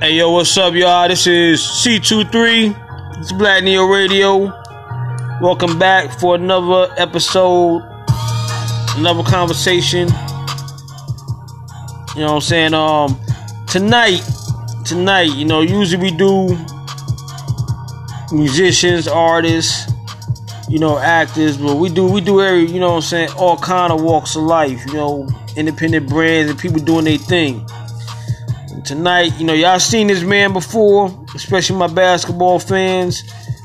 Hey 0.00 0.16
yo, 0.16 0.30
what's 0.30 0.56
up, 0.58 0.74
y'all? 0.74 1.08
This 1.08 1.26
is 1.26 1.60
C23. 1.60 3.18
It's 3.18 3.32
Black 3.32 3.64
Neo 3.64 3.86
Radio. 3.86 4.52
Welcome 5.40 5.78
back 5.78 6.18
for 6.20 6.34
another 6.34 6.92
episode, 6.98 7.82
another 8.96 9.22
conversation. 9.22 10.08
You 12.14 12.22
know 12.22 12.26
what 12.26 12.34
I'm 12.34 12.40
saying? 12.42 12.74
Um, 12.74 13.18
tonight, 13.66 14.20
tonight, 14.84 15.34
you 15.34 15.46
know, 15.46 15.62
usually 15.62 16.10
we 16.10 16.16
do 16.16 16.58
musicians, 18.32 19.08
artists, 19.08 19.90
you 20.68 20.78
know, 20.78 20.98
actors, 20.98 21.56
but 21.56 21.76
we 21.76 21.88
do 21.88 22.06
we 22.06 22.20
do 22.20 22.42
every, 22.42 22.66
you 22.66 22.80
know 22.80 22.90
what 22.90 22.96
I'm 22.96 23.02
saying, 23.02 23.30
all 23.38 23.56
kind 23.56 23.92
of 23.92 24.02
walks 24.02 24.36
of 24.36 24.42
life, 24.42 24.84
you 24.86 24.94
know, 24.94 25.28
independent 25.56 26.08
brands 26.08 26.50
and 26.50 26.58
people 26.58 26.80
doing 26.80 27.04
their 27.04 27.18
thing 27.18 27.66
tonight, 28.86 29.36
you 29.38 29.44
know, 29.44 29.52
y'all 29.52 29.80
seen 29.80 30.06
this 30.06 30.22
man 30.22 30.52
before, 30.52 31.26
especially 31.34 31.76
my 31.76 31.88
basketball 31.88 32.58
fans, 32.58 33.22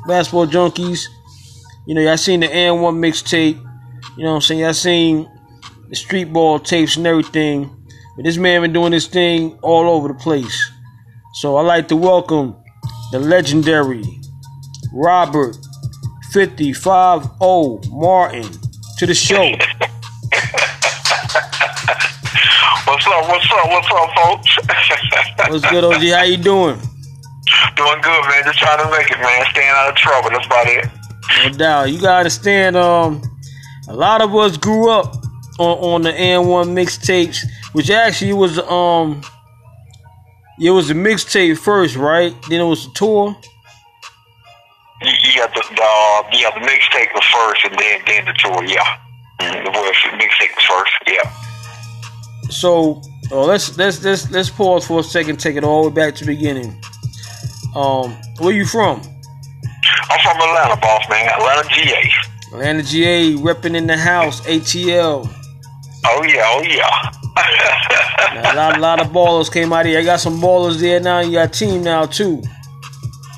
basketball 0.07 0.47
junkies. 0.47 1.05
You 1.85 1.95
know, 1.95 2.01
y'all 2.01 2.17
seen 2.17 2.39
the 2.39 2.47
AND1 2.47 2.95
mixtape. 2.97 3.57
You 4.17 4.23
know 4.23 4.31
what 4.31 4.35
I'm 4.35 4.41
saying? 4.41 4.61
Y'all 4.61 4.73
seen 4.73 5.29
the 5.89 5.95
street 5.95 6.33
ball 6.33 6.59
tapes 6.59 6.97
and 6.97 7.05
everything. 7.05 7.69
But 8.15 8.25
this 8.25 8.37
man 8.37 8.61
been 8.61 8.73
doing 8.73 8.91
this 8.91 9.07
thing 9.07 9.59
all 9.61 9.89
over 9.89 10.07
the 10.07 10.15
place. 10.15 10.71
So 11.35 11.55
I 11.55 11.61
like 11.61 11.87
to 11.89 11.95
welcome 11.95 12.55
the 13.11 13.19
legendary 13.19 14.03
Robert 14.91 15.55
55 16.31 17.39
Martin 17.39 18.49
to 18.97 19.05
the 19.05 19.13
show. 19.13 19.55
What's 22.85 23.07
up? 23.07 23.27
What's 23.27 23.51
up? 23.51 23.67
What's 23.67 23.91
up, 23.91 24.09
folks? 24.15 24.57
What's 25.49 25.69
good, 25.69 25.83
OG? 25.83 26.03
How 26.17 26.23
you 26.23 26.37
doing? 26.37 26.79
Doing 27.75 28.01
good, 28.01 28.23
man. 28.29 28.43
Just 28.45 28.59
trying 28.59 28.79
to 28.79 28.89
make 28.91 29.11
it, 29.11 29.19
man. 29.19 29.45
Staying 29.51 29.69
out 29.69 29.89
of 29.89 29.95
trouble. 29.95 30.29
That's 30.29 30.45
about 30.45 30.67
it. 30.67 30.87
No 31.43 31.49
doubt. 31.57 31.91
You 31.91 31.99
gotta 31.99 32.17
understand. 32.19 32.77
Um, 32.77 33.21
a 33.89 33.93
lot 33.95 34.21
of 34.21 34.33
us 34.35 34.57
grew 34.57 34.89
up 34.89 35.15
on, 35.59 35.77
on 35.79 36.01
the 36.03 36.11
AND1 36.11 36.69
mixtapes, 36.69 37.45
which 37.73 37.89
actually 37.89 38.33
was 38.33 38.57
um, 38.59 39.21
it 40.59 40.71
was 40.71 40.89
a 40.91 40.93
mixtape 40.93 41.57
first, 41.57 41.95
right? 41.95 42.33
Then 42.49 42.61
it 42.61 42.65
was 42.65 42.85
a 42.85 42.91
tour. 42.91 43.35
Yeah, 45.01 45.47
the, 45.47 45.63
the 45.75 45.83
uh, 45.83 46.29
yeah 46.31 46.51
the 46.51 46.65
mixtape 46.65 47.13
was 47.13 47.25
first, 47.25 47.65
and 47.65 47.77
then 47.77 48.01
then 48.05 48.25
the 48.25 48.33
tour. 48.33 48.63
Yeah, 48.63 48.97
mm, 49.39 49.63
the 49.65 49.71
mixtape 49.71 50.55
was 50.55 50.65
first. 50.65 50.93
Yeah. 51.07 51.50
So 52.51 53.01
oh, 53.31 53.45
let's 53.45 53.77
let's 53.77 54.03
let's 54.03 54.29
let's 54.29 54.49
pause 54.49 54.85
for 54.85 54.99
a 54.99 55.03
second. 55.03 55.39
Take 55.39 55.55
it 55.55 55.63
all 55.63 55.83
the 55.83 55.89
way 55.89 55.95
back 55.95 56.15
to 56.15 56.25
the 56.25 56.35
beginning. 56.35 56.79
Um, 57.75 58.11
where 58.39 58.53
you 58.53 58.65
from? 58.65 59.01
I'm 60.09 60.19
from 60.19 60.35
Atlanta, 60.35 60.79
boss 60.81 61.09
man. 61.09 61.29
Atlanta, 61.29 61.69
GA. 61.69 62.11
Atlanta, 62.53 62.83
GA, 62.83 63.33
repping 63.35 63.75
in 63.75 63.87
the 63.87 63.97
house. 63.97 64.41
ATL. 64.41 65.29
Oh 66.05 66.23
yeah, 66.23 66.43
oh 66.47 66.61
yeah. 66.63 67.11
a 68.51 68.55
lot, 68.55 68.77
a 68.77 68.79
lot 68.81 68.99
of 68.99 69.07
ballers 69.07 69.51
came 69.51 69.71
out 69.71 69.85
here. 69.85 69.99
I 69.99 70.03
got 70.03 70.19
some 70.19 70.41
ballers 70.41 70.79
there 70.79 70.99
now. 70.99 71.19
You 71.19 71.31
got 71.31 71.53
team 71.53 71.83
now 71.83 72.05
too. 72.05 72.41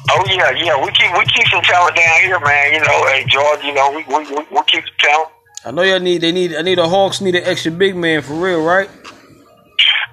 Oh 0.10 0.24
yeah, 0.28 0.50
yeah. 0.52 0.84
We 0.84 0.92
keep 0.92 1.14
we 1.14 1.26
keep 1.26 1.48
some 1.48 1.62
talent 1.62 1.96
down 1.96 2.22
here, 2.22 2.40
man. 2.40 2.74
You 2.74 2.80
know, 2.80 3.06
hey 3.08 3.26
George, 3.28 3.64
you 3.64 3.74
know, 3.74 3.92
we 3.92 4.04
we 4.08 4.26
we, 4.36 4.46
we 4.52 4.62
keep 4.66 4.84
some 4.84 4.98
talent. 4.98 5.30
I 5.66 5.72
know 5.72 5.82
y'all 5.82 6.00
need 6.00 6.20
they 6.20 6.34
need 6.34 6.54
I 6.56 6.62
need 6.62 6.78
the 6.78 6.90
Hawks 6.90 7.22
need 7.22 7.36
an 7.36 7.44
extra 7.46 7.72
big 7.72 7.96
man 7.96 8.22
for 8.22 8.34
real, 8.34 8.62
right? 8.62 8.90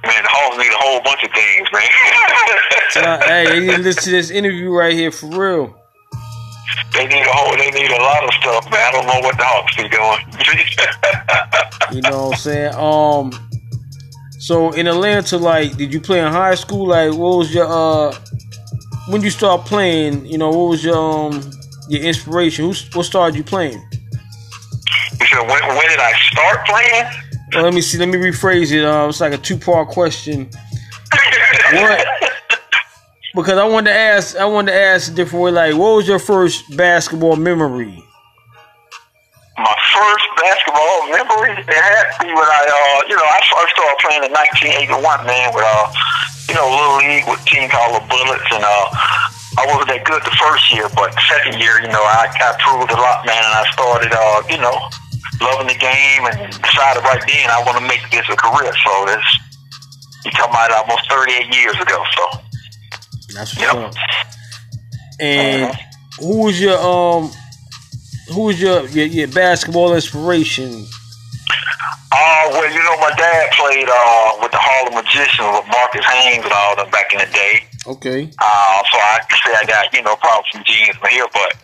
Man, 0.06 0.22
the 0.22 0.30
Hawks 0.30 0.56
need 0.56 0.72
a 0.72 0.78
whole 0.78 1.02
bunch 1.02 1.24
of 1.24 1.30
things, 1.32 1.68
man. 1.72 3.20
so, 3.20 3.26
hey, 3.26 3.54
you 3.56 3.60
need 3.66 3.76
to 3.76 3.82
listen 3.82 4.04
to 4.04 4.10
this 4.10 4.30
interview 4.30 4.70
right 4.70 4.94
here 4.94 5.10
for 5.10 5.26
real. 5.26 5.76
They 6.92 7.06
need 7.06 7.22
a 7.22 7.32
whole. 7.32 7.56
They 7.56 7.70
need 7.72 7.90
a 7.90 7.96
lot 8.00 8.24
of 8.24 8.32
stuff, 8.34 8.70
man. 8.70 8.80
I 8.80 8.92
don't 8.92 9.06
know 9.06 9.20
what 9.26 9.36
the 9.36 9.44
Hawks 9.44 9.76
be 9.76 9.88
doing. 9.88 10.20
you 11.96 12.02
know 12.02 12.28
what 12.28 12.34
I'm 12.34 12.38
saying? 12.38 12.74
Um. 12.76 13.48
So 14.38 14.70
in 14.72 14.86
Atlanta, 14.86 15.36
like, 15.36 15.76
did 15.76 15.92
you 15.92 16.00
play 16.00 16.20
in 16.20 16.32
high 16.32 16.54
school? 16.54 16.86
Like, 16.88 17.10
what 17.10 17.38
was 17.38 17.52
your 17.52 17.66
uh? 17.68 18.14
When 19.08 19.22
you 19.22 19.30
start 19.30 19.66
playing, 19.66 20.26
you 20.26 20.38
know, 20.38 20.50
what 20.50 20.70
was 20.70 20.84
your 20.84 20.96
um 20.96 21.42
your 21.88 22.02
inspiration? 22.02 22.66
Who 22.66 22.74
what 22.94 23.04
started 23.04 23.36
you 23.36 23.42
playing? 23.42 23.82
You 25.20 25.26
said 25.26 25.40
when, 25.40 25.62
when 25.76 25.88
did 25.88 26.00
I 26.00 26.12
start 26.32 26.66
playing? 26.66 27.04
Well, 27.52 27.64
let 27.64 27.74
me 27.74 27.80
see. 27.80 27.98
Let 27.98 28.08
me 28.08 28.18
rephrase 28.18 28.72
it. 28.72 28.84
Uh, 28.84 29.08
it's 29.08 29.20
like 29.20 29.32
a 29.32 29.38
two 29.38 29.56
part 29.58 29.88
question. 29.88 30.48
what? 31.72 32.06
Because 33.32 33.58
I 33.58 33.64
wanted 33.64 33.90
to 33.90 33.96
ask. 33.96 34.34
I 34.36 34.44
wanted 34.44 34.72
to 34.72 34.78
ask 34.78 35.12
a 35.12 35.14
different 35.14 35.44
way. 35.44 35.50
Like, 35.52 35.74
what 35.78 35.94
was 35.94 36.08
your 36.08 36.18
first 36.18 36.76
basketball 36.76 37.36
memory? 37.36 38.02
My 39.56 39.76
first 39.94 40.26
basketball 40.34 41.06
memory 41.14 41.52
it 41.52 41.68
had 41.70 42.10
to 42.10 42.26
be 42.26 42.32
when 42.34 42.42
I, 42.42 42.62
uh, 42.66 43.06
you 43.06 43.14
know, 43.14 43.22
I 43.22 43.38
first 43.54 43.70
started 43.76 43.98
playing 44.02 44.24
in 44.26 44.32
1981, 44.34 45.26
man, 45.30 45.54
with 45.54 45.62
uh, 45.62 45.92
you 46.48 46.54
know, 46.58 46.66
little 46.66 46.98
league 46.98 47.22
with 47.30 47.38
team 47.46 47.70
called 47.70 48.02
the 48.02 48.04
Bullets, 48.10 48.50
and 48.50 48.64
uh, 48.66 48.90
I 49.58 49.66
wasn't 49.66 49.90
that 49.90 50.06
good 50.06 50.22
the 50.22 50.36
first 50.38 50.70
year, 50.70 50.86
but 50.94 51.10
the 51.10 51.24
second 51.26 51.58
year, 51.58 51.82
you 51.82 51.90
know, 51.90 52.02
I, 52.02 52.30
I 52.30 52.54
proved 52.62 52.90
a 52.92 52.98
lot, 52.98 53.26
man, 53.26 53.42
and 53.42 53.54
I 53.58 53.64
started, 53.74 54.12
uh, 54.14 54.46
you 54.46 54.58
know, 54.62 54.76
loving 55.42 55.66
the 55.66 55.78
game 55.78 56.22
and 56.30 56.54
decided 56.62 57.02
right 57.02 57.22
then 57.26 57.50
I 57.50 57.62
want 57.66 57.78
to 57.78 57.84
make 57.84 58.04
this 58.14 58.26
a 58.30 58.36
career. 58.36 58.70
So 58.84 58.92
this, 59.06 59.26
you 60.24 60.30
talking 60.32 60.54
about 60.54 60.70
almost 60.70 61.10
38 61.10 61.54
years 61.54 61.76
ago. 61.80 61.98
So 62.14 62.24
that's 63.34 63.56
what's 63.56 63.60
yep. 63.60 63.74
up. 63.74 63.94
And 65.18 65.62
uh-huh. 65.64 65.82
who 66.20 66.50
your 66.50 66.78
um, 66.78 67.30
who 68.32 68.44
was 68.44 68.60
your 68.60 68.86
your, 68.88 69.06
your 69.06 69.28
basketball 69.28 69.94
inspiration? 69.94 70.86
Uh, 72.12 72.46
well, 72.50 72.70
you 72.70 72.82
know, 72.82 72.96
my 72.98 73.12
dad 73.16 73.50
played 73.52 73.88
uh, 73.88 74.38
with 74.42 74.50
the 74.50 74.58
Harlem 74.58 74.94
Magicians 74.94 75.46
with 75.54 75.66
Marques 75.70 76.04
Haynes 76.06 76.42
and 76.42 76.52
all 76.52 76.76
them 76.76 76.90
back 76.90 77.12
in 77.12 77.20
the 77.20 77.30
day. 77.32 77.69
Okay. 77.86 78.30
Uh, 78.40 78.82
so 78.92 78.96
I 78.98 79.20
say 79.30 79.54
I 79.56 79.64
got, 79.66 79.92
you 79.94 80.02
know, 80.02 80.16
probably 80.16 80.44
some 80.52 80.64
genes 80.64 80.96
from 80.96 81.08
here, 81.10 81.26
but 81.32 81.56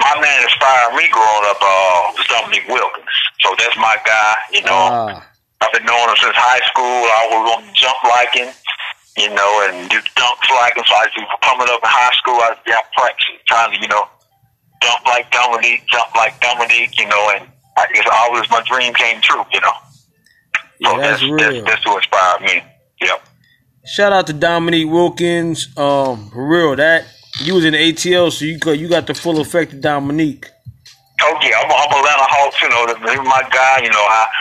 my 0.00 0.14
man 0.20 0.42
inspired 0.42 0.96
me 0.96 1.06
growing 1.12 1.46
up 1.46 1.60
uh, 1.62 2.12
was 2.16 2.26
Dominique 2.26 2.66
Wilkins. 2.68 3.06
So 3.40 3.54
that's 3.58 3.76
my 3.76 3.96
guy, 4.04 4.34
you 4.52 4.62
know. 4.62 4.82
Uh. 4.90 5.22
I've 5.62 5.70
been 5.70 5.86
knowing 5.86 6.10
him 6.10 6.18
since 6.18 6.34
high 6.34 6.58
school. 6.66 7.06
I 7.06 7.22
was 7.30 7.42
on 7.54 7.62
jump 7.78 7.94
like 8.02 8.34
him, 8.34 8.50
you 9.14 9.30
know, 9.30 9.52
and 9.70 9.86
do 9.86 10.02
dunks 10.18 10.50
like 10.58 10.74
him. 10.74 10.82
So 10.82 10.94
I 10.98 11.06
was 11.06 11.38
coming 11.38 11.70
up 11.70 11.78
in 11.78 11.86
high 11.86 12.14
school, 12.18 12.34
I 12.42 12.50
was 12.50 12.58
yeah, 12.66 12.82
practicing, 12.98 13.38
trying 13.46 13.70
to, 13.70 13.78
you 13.78 13.86
know, 13.86 14.10
jump 14.82 15.06
like 15.06 15.30
Dominique, 15.30 15.86
jump 15.86 16.10
like 16.18 16.34
Dominique, 16.42 16.98
you 16.98 17.06
know, 17.06 17.30
and 17.38 17.46
I 17.78 17.86
guess 17.94 18.10
always 18.10 18.50
my 18.50 18.62
dream 18.66 18.92
came 18.94 19.22
true, 19.22 19.46
you 19.54 19.60
know. 19.62 19.76
Yeah, 20.80 20.98
that's, 20.98 21.22
that's 21.22 21.30
real. 21.30 21.38
That's, 21.38 21.62
that's 21.62 21.84
who 21.86 21.94
inspired 21.94 22.42
me. 22.42 22.58
Shout 23.92 24.08
out 24.10 24.26
to 24.28 24.32
Dominique 24.32 24.88
Wilkins. 24.88 25.68
Um, 25.76 26.30
for 26.30 26.48
real, 26.48 26.74
that 26.76 27.04
you 27.44 27.52
was 27.52 27.66
in 27.66 27.74
the 27.76 27.92
ATL, 27.92 28.32
so 28.32 28.46
you 28.46 28.56
got 28.56 28.78
you 28.78 28.88
got 28.88 29.06
the 29.06 29.12
full 29.12 29.38
effect 29.38 29.74
of 29.74 29.82
Dominique. 29.82 30.48
Oh 31.20 31.36
yeah, 31.44 31.60
I'm, 31.60 31.68
I'm 31.68 31.92
Atlanta 32.00 32.24
Hawks. 32.24 32.56
You 32.64 32.72
know, 32.72 32.88
my 33.20 33.44
guy. 33.52 33.84
You 33.84 33.92
know, 33.92 34.00
I, 34.00 34.32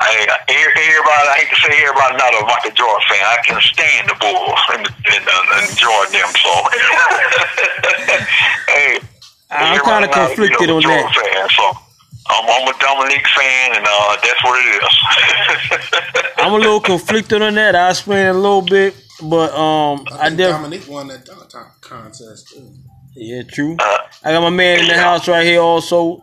I 0.00 0.08
everybody. 0.48 1.28
I 1.28 1.36
hate 1.36 1.52
to 1.52 1.56
say 1.60 1.84
everybody 1.84 2.16
not 2.16 2.32
a 2.32 2.48
Michael 2.48 2.72
Jordan 2.72 3.04
fan. 3.12 3.20
I 3.28 3.44
can 3.44 3.60
stand 3.60 4.08
the 4.08 4.16
Bulls 4.24 4.64
and, 4.72 4.88
and, 4.88 5.24
uh, 5.28 5.60
and 5.60 5.68
Jordan 5.76 6.24
them. 6.24 6.32
So, 6.40 6.48
hey, 8.72 9.04
I'm 9.52 9.84
kind 9.84 10.08
of 10.08 10.16
conflicted 10.16 10.64
you 10.64 10.68
know, 10.68 10.80
on 10.80 10.82
Jordan 10.82 11.12
that. 11.12 11.12
Fan, 11.12 11.44
so. 11.52 11.76
I'm, 12.26 12.44
I'm, 12.48 12.74
a 12.74 12.78
Dominique 12.78 13.26
fan, 13.28 13.76
and 13.76 13.86
uh, 13.86 14.16
that's 14.22 14.44
what 14.44 14.58
it 14.58 14.82
is. 14.82 16.32
I'm 16.38 16.52
a 16.54 16.56
little 16.56 16.80
conflicted 16.80 17.42
on 17.42 17.54
that. 17.54 17.76
I 17.76 17.90
explain 17.90 18.26
a 18.26 18.32
little 18.32 18.62
bit. 18.62 18.94
But 19.22 19.54
um, 19.54 20.06
I, 20.12 20.26
I 20.26 20.30
def- 20.30 20.50
Dominique 20.50 20.88
won 20.88 21.08
that 21.08 21.24
dunk 21.24 21.68
contest 21.80 22.48
too. 22.48 22.68
Yeah, 23.14 23.42
true. 23.42 23.76
Uh, 23.78 23.98
I 24.24 24.32
got 24.32 24.40
my 24.40 24.50
man 24.50 24.80
in 24.80 24.88
the 24.88 24.94
house 24.94 25.28
right 25.28 25.46
here 25.46 25.60
also. 25.60 26.22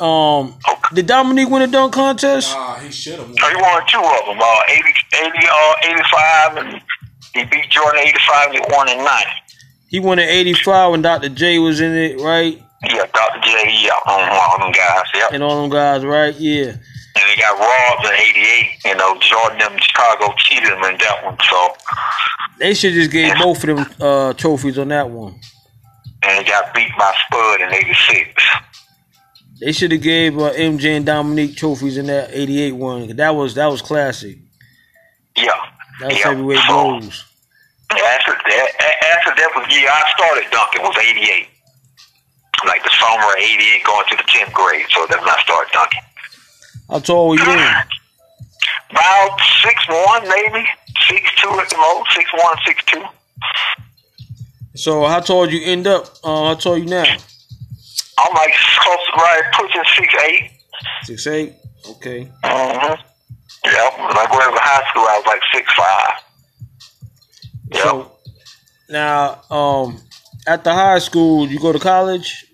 Um, 0.00 0.58
did 0.94 1.06
Dominique 1.06 1.50
win 1.50 1.62
a 1.62 1.66
dunk 1.66 1.92
contest? 1.92 2.54
Nah, 2.54 2.76
he 2.76 2.90
should 2.90 3.18
have 3.18 3.28
won. 3.28 3.36
he 3.36 3.56
won 3.56 3.86
two 3.86 3.98
of 3.98 4.26
them. 4.26 4.38
Uh, 4.40 4.60
80, 4.68 4.88
80, 5.26 5.38
uh, 5.46 5.74
85, 5.82 6.56
and 6.56 6.82
he 7.34 7.44
beat 7.44 7.70
Jordan 7.70 8.00
85 8.00 8.46
and 8.48 8.54
he 8.54 8.60
won 8.74 8.88
in 8.88 8.98
90. 8.98 9.30
He 9.88 10.00
won 10.00 10.18
in 10.18 10.28
85 10.28 10.90
when 10.90 11.02
Dr. 11.02 11.28
J 11.28 11.58
was 11.58 11.80
in 11.80 11.94
it, 11.94 12.20
right? 12.20 12.62
Yeah, 12.84 13.06
Dr. 13.14 13.40
J, 13.42 13.78
yeah, 13.84 13.90
all 14.06 14.58
them 14.58 14.72
guys, 14.72 15.04
yeah. 15.14 15.28
And 15.32 15.42
all 15.42 15.60
them 15.62 15.70
guys, 15.70 16.04
right? 16.04 16.34
Yeah. 16.34 16.72
And 17.14 17.24
they 17.28 17.36
got 17.40 17.58
robbed 17.58 18.06
in 18.06 18.12
'88. 18.12 18.84
You 18.86 18.96
know, 18.96 19.18
Jordan 19.20 19.58
them 19.58 19.78
Chicago 19.78 20.34
cheated 20.38 20.70
them 20.70 20.82
in 20.84 20.98
that 20.98 21.24
one. 21.24 21.36
So 21.48 21.74
they 22.58 22.74
should 22.74 22.94
just 22.94 23.10
gave 23.10 23.34
both 23.36 23.62
of 23.64 23.76
them 23.76 23.86
uh, 24.00 24.32
trophies 24.32 24.78
on 24.78 24.88
that 24.88 25.08
one. 25.10 25.38
And 26.24 26.38
they 26.44 26.48
got 26.50 26.74
beat 26.74 26.90
by 26.98 27.14
Spud 27.26 27.60
in 27.60 27.72
'86. 27.72 28.42
They 29.60 29.72
should 29.72 29.92
have 29.92 30.02
gave 30.02 30.36
uh, 30.38 30.52
MJ 30.54 30.96
and 30.96 31.06
Dominique 31.06 31.56
trophies 31.56 31.96
in 31.98 32.06
that 32.06 32.30
'88 32.32 32.72
one. 32.72 33.14
That 33.16 33.30
was 33.36 33.54
that 33.54 33.66
was 33.66 33.80
classic. 33.82 34.38
Yeah. 35.36 35.50
That's 36.00 36.18
Yeah. 36.18 36.28
heavyweight 36.30 36.58
So- 36.66 36.72
blows. 36.72 37.24
After 37.92 38.32
that, 38.32 38.68
after 39.18 39.34
that 39.36 39.50
was 39.54 39.66
year 39.76 39.86
I 39.92 40.10
started 40.16 40.50
dunking 40.50 40.80
was 40.82 40.96
'88, 40.98 41.46
like 42.66 42.82
the 42.82 42.90
summer 42.90 43.26
of 43.26 43.38
'88, 43.38 43.84
going 43.84 44.06
to 44.10 44.16
the 44.16 44.24
tenth 44.26 44.52
grade. 44.52 44.86
So 44.90 45.06
that's 45.08 45.20
when 45.20 45.28
I 45.28 45.40
started 45.42 45.72
dunking. 45.72 46.02
How 46.88 46.98
tall 46.98 47.28
were 47.28 47.38
you 47.38 47.44
then? 47.44 47.84
About 48.90 49.40
six 49.62 49.88
one, 49.88 50.28
maybe 50.28 50.66
six 51.08 51.30
two 51.40 51.50
at 51.58 51.68
the 51.68 51.76
most, 51.76 52.12
six 52.12 52.30
one, 52.32 52.56
six 52.66 52.84
two. 52.84 53.02
So 54.74 55.06
how 55.06 55.20
tall 55.20 55.46
did 55.46 55.54
you 55.54 55.64
end 55.64 55.86
up? 55.86 56.06
Uh, 56.22 56.48
how 56.48 56.54
tall 56.54 56.78
you 56.78 56.86
now? 56.86 57.04
I'm 57.04 58.34
like 58.34 58.52
close 58.78 58.98
to 59.06 59.16
right 59.16 59.42
pushing 59.52 59.82
six 59.96 60.14
eight. 60.28 60.50
Six 61.04 61.26
eight. 61.26 61.54
Okay. 61.90 62.28
Mm-hmm. 62.44 62.94
Yep. 63.64 63.98
When 63.98 64.18
I 64.18 64.26
went 64.30 64.56
to 64.56 64.62
high 64.62 64.88
school, 64.90 65.02
I 65.02 65.18
was 65.18 65.26
like 65.26 65.42
six 65.54 65.72
five. 65.74 66.12
Yep. 67.72 67.82
So 67.82 68.12
now, 68.90 69.42
um, 69.50 70.00
at 70.46 70.64
the 70.64 70.72
high 70.74 70.98
school, 70.98 71.48
you 71.48 71.58
go 71.58 71.72
to 71.72 71.78
college. 71.78 72.44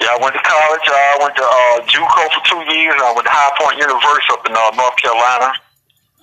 Yeah, 0.00 0.12
I 0.14 0.18
went 0.20 0.34
to 0.36 0.42
college. 0.44 0.84
I 0.86 1.16
went 1.20 1.34
to 1.36 1.44
uh, 1.46 1.76
JUCO 1.88 2.22
for 2.36 2.42
two 2.46 2.62
years. 2.72 2.96
I 3.00 3.12
went 3.16 3.26
to 3.26 3.32
High 3.32 3.52
Point 3.58 3.78
University 3.80 4.28
up 4.32 4.44
in 4.46 4.52
uh, 4.52 4.70
North 4.76 4.96
Carolina. 5.00 5.50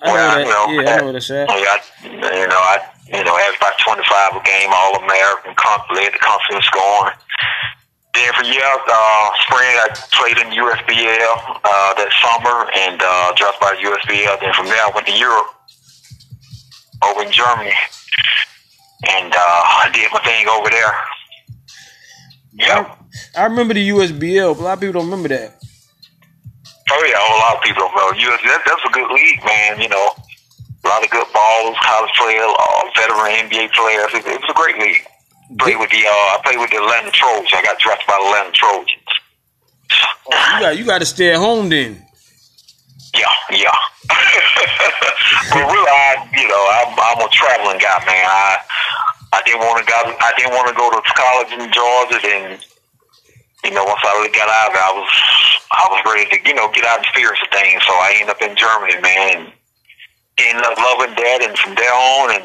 I 0.02 0.06
know 0.06 0.12
Well, 0.12 0.30
that. 0.30 0.40
you 0.40 0.50
know, 0.50 0.64
yeah, 0.82 0.90
I 0.90 0.96
know 1.00 1.06
what 1.10 1.12
that's 1.18 1.30
at. 1.30 1.48
Yeah, 1.48 1.74
I, 1.74 1.78
you 2.06 2.46
know, 2.48 2.60
I 2.60 2.76
you 3.08 3.24
know 3.24 3.34
averaged 3.36 3.60
about 3.62 3.76
twenty 3.82 4.04
five 4.06 4.36
a 4.36 4.42
game, 4.44 4.70
All 4.72 5.00
American, 5.02 5.52
led 5.96 6.12
the 6.12 6.22
conference 6.22 6.66
scoring. 6.70 7.16
Then 8.14 8.30
for 8.38 8.44
years, 8.46 8.82
uh, 8.86 9.26
spring 9.42 9.74
I 9.74 9.90
played 10.14 10.38
in 10.38 10.54
USBL 10.54 11.34
uh, 11.66 11.90
that 11.98 12.10
summer 12.22 12.70
and 12.86 13.02
uh, 13.02 13.32
dropped 13.34 13.58
by 13.60 13.74
the 13.74 13.82
USBL. 13.90 14.38
Then 14.38 14.52
from 14.54 14.66
there 14.66 14.78
I 14.86 14.90
went 14.94 15.06
to 15.10 15.16
Europe, 15.18 15.50
over 17.02 17.22
in 17.26 17.32
Germany, 17.32 17.74
and 19.10 19.34
uh, 19.34 19.60
I 19.82 19.90
did 19.92 20.06
my 20.12 20.20
thing 20.22 20.46
over 20.46 20.70
there. 20.70 20.94
Yep. 22.54 22.98
I 23.36 23.44
remember 23.44 23.74
the 23.74 23.88
USBL, 23.88 24.54
but 24.56 24.62
a 24.62 24.64
lot 24.64 24.72
of 24.74 24.80
people 24.80 25.00
don't 25.00 25.10
remember 25.10 25.28
that. 25.28 25.58
Oh 26.90 27.04
yeah, 27.08 27.18
a 27.18 27.38
lot 27.40 27.56
of 27.56 27.62
people 27.62 27.82
don't 27.82 27.94
know. 27.96 28.10
US, 28.12 28.40
that, 28.44 28.62
that's 28.66 28.84
a 28.84 28.92
good 28.92 29.10
league, 29.10 29.40
man. 29.44 29.80
You 29.80 29.88
know, 29.88 30.08
a 30.84 30.88
lot 30.88 31.02
of 31.02 31.10
good 31.10 31.26
balls, 31.32 31.76
college 31.80 32.12
players, 32.20 32.44
uh, 32.44 32.82
veteran 32.94 33.48
NBA 33.48 33.72
players. 33.72 34.12
It, 34.14 34.26
it 34.26 34.40
was 34.40 34.50
a 34.50 34.54
great 34.54 34.78
league. 34.78 35.02
Played 35.58 35.78
with 35.78 35.90
the 35.90 36.04
uh, 36.06 36.36
I 36.36 36.40
played 36.44 36.58
with 36.58 36.70
the 36.70 36.76
Atlanta 36.76 37.10
Trojans. 37.10 37.50
I 37.54 37.62
got 37.62 37.78
drafted 37.78 38.06
by 38.06 38.16
the 38.20 38.26
Atlanta 38.28 38.52
Trojans. 38.52 39.04
You 40.28 40.60
got 40.60 40.78
you 40.78 40.84
got 40.84 40.98
to 41.00 41.06
stay 41.06 41.32
at 41.32 41.38
home 41.38 41.68
then. 41.68 42.04
Yeah, 43.14 43.30
yeah. 43.50 43.78
but 45.54 45.62
really, 45.62 45.88
I, 45.88 46.28
you 46.34 46.48
know, 46.48 46.62
I'm, 46.82 46.90
I'm 46.98 47.20
a 47.22 47.30
traveling 47.30 47.78
guy, 47.78 47.98
man. 48.04 48.26
I, 48.26 48.58
I 49.32 49.42
didn't 49.46 49.60
want 49.60 49.78
to 49.78 49.86
go. 49.86 49.94
I 50.18 50.32
didn't 50.36 50.52
want 50.52 50.68
to 50.68 50.74
go 50.74 50.90
to 50.90 51.00
college 51.14 51.52
in 51.54 51.72
Georgia. 51.72 52.18
Then, 52.20 52.58
you 53.64 53.70
know, 53.72 53.84
once 53.84 54.00
I 54.04 54.12
really 54.20 54.32
got 54.32 54.48
out 54.48 54.68
of 54.70 54.74
it, 54.76 54.82
I 54.84 54.92
was, 54.94 55.10
I 55.72 55.84
was 55.90 56.00
ready 56.06 56.28
to, 56.30 56.48
you 56.48 56.54
know, 56.54 56.70
get 56.72 56.84
out 56.84 56.98
and 56.98 57.06
experience 57.06 57.40
the 57.40 57.56
things. 57.56 57.82
So 57.86 57.92
I 57.94 58.12
ended 58.20 58.30
up 58.36 58.42
in 58.42 58.54
Germany, 58.56 59.00
man, 59.00 59.36
and 59.48 59.52
ended 60.38 60.64
up 60.64 60.76
loving 60.78 61.14
that. 61.16 61.38
And 61.48 61.58
from 61.58 61.74
there 61.74 61.92
on, 61.94 62.40
and 62.40 62.44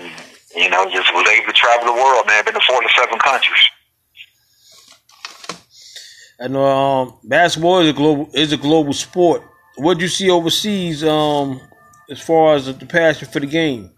you 0.56 0.70
know, 0.70 0.86
just 0.90 1.14
was 1.14 1.28
able 1.30 1.48
to 1.48 1.54
travel 1.54 1.86
the 1.94 1.94
world, 1.94 2.26
man. 2.28 2.44
Been 2.46 2.54
to 2.56 2.62
47 2.62 3.20
countries. 3.20 3.66
I 6.42 6.48
know 6.48 6.64
um, 6.66 7.18
basketball 7.24 7.80
is 7.80 7.90
a 7.90 7.94
global 7.94 8.30
is 8.34 8.54
a 8.54 8.58
global 8.58 8.94
sport. 8.94 9.44
What 9.76 9.98
do 9.98 10.04
you 10.04 10.10
see 10.10 10.30
overseas 10.30 11.04
um, 11.04 11.60
as 12.10 12.22
far 12.22 12.56
as 12.56 12.66
the 12.66 12.86
passion 12.86 13.28
for 13.28 13.40
the 13.40 13.46
game? 13.48 13.92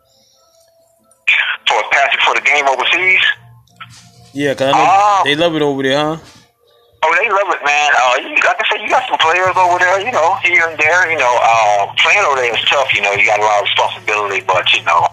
For 1.68 1.80
a 1.80 1.90
passion 1.92 2.20
for 2.26 2.34
the 2.36 2.42
game 2.42 2.68
overseas. 2.68 3.22
Yeah, 4.34 4.54
cause 4.56 4.68
I 4.68 4.72
know 4.72 4.78
Oh. 4.90 5.22
they 5.24 5.36
love 5.36 5.56
it 5.56 5.62
over 5.62 5.84
there, 5.84 5.98
huh? 5.98 6.18
Oh, 7.02 7.12
they 7.18 7.26
love 7.34 7.50
it, 7.50 7.66
man. 7.66 7.90
Uh, 7.98 8.14
you, 8.22 8.38
like 8.46 8.62
I 8.62 8.66
said, 8.70 8.82
you 8.82 8.90
got 8.90 9.10
some 9.10 9.18
players 9.18 9.58
over 9.58 9.82
there, 9.82 9.98
you 10.06 10.14
know, 10.14 10.38
here 10.46 10.70
and 10.70 10.78
there. 10.78 11.10
You 11.10 11.18
know, 11.18 11.34
uh, 11.42 11.90
playing 11.98 12.22
over 12.30 12.38
there 12.38 12.54
is 12.54 12.62
tough. 12.70 12.94
You 12.94 13.02
know, 13.02 13.12
you 13.18 13.26
got 13.26 13.42
a 13.42 13.44
lot 13.44 13.58
of 13.58 13.66
responsibility, 13.66 14.46
but 14.46 14.70
you 14.78 14.86
know, 14.86 15.10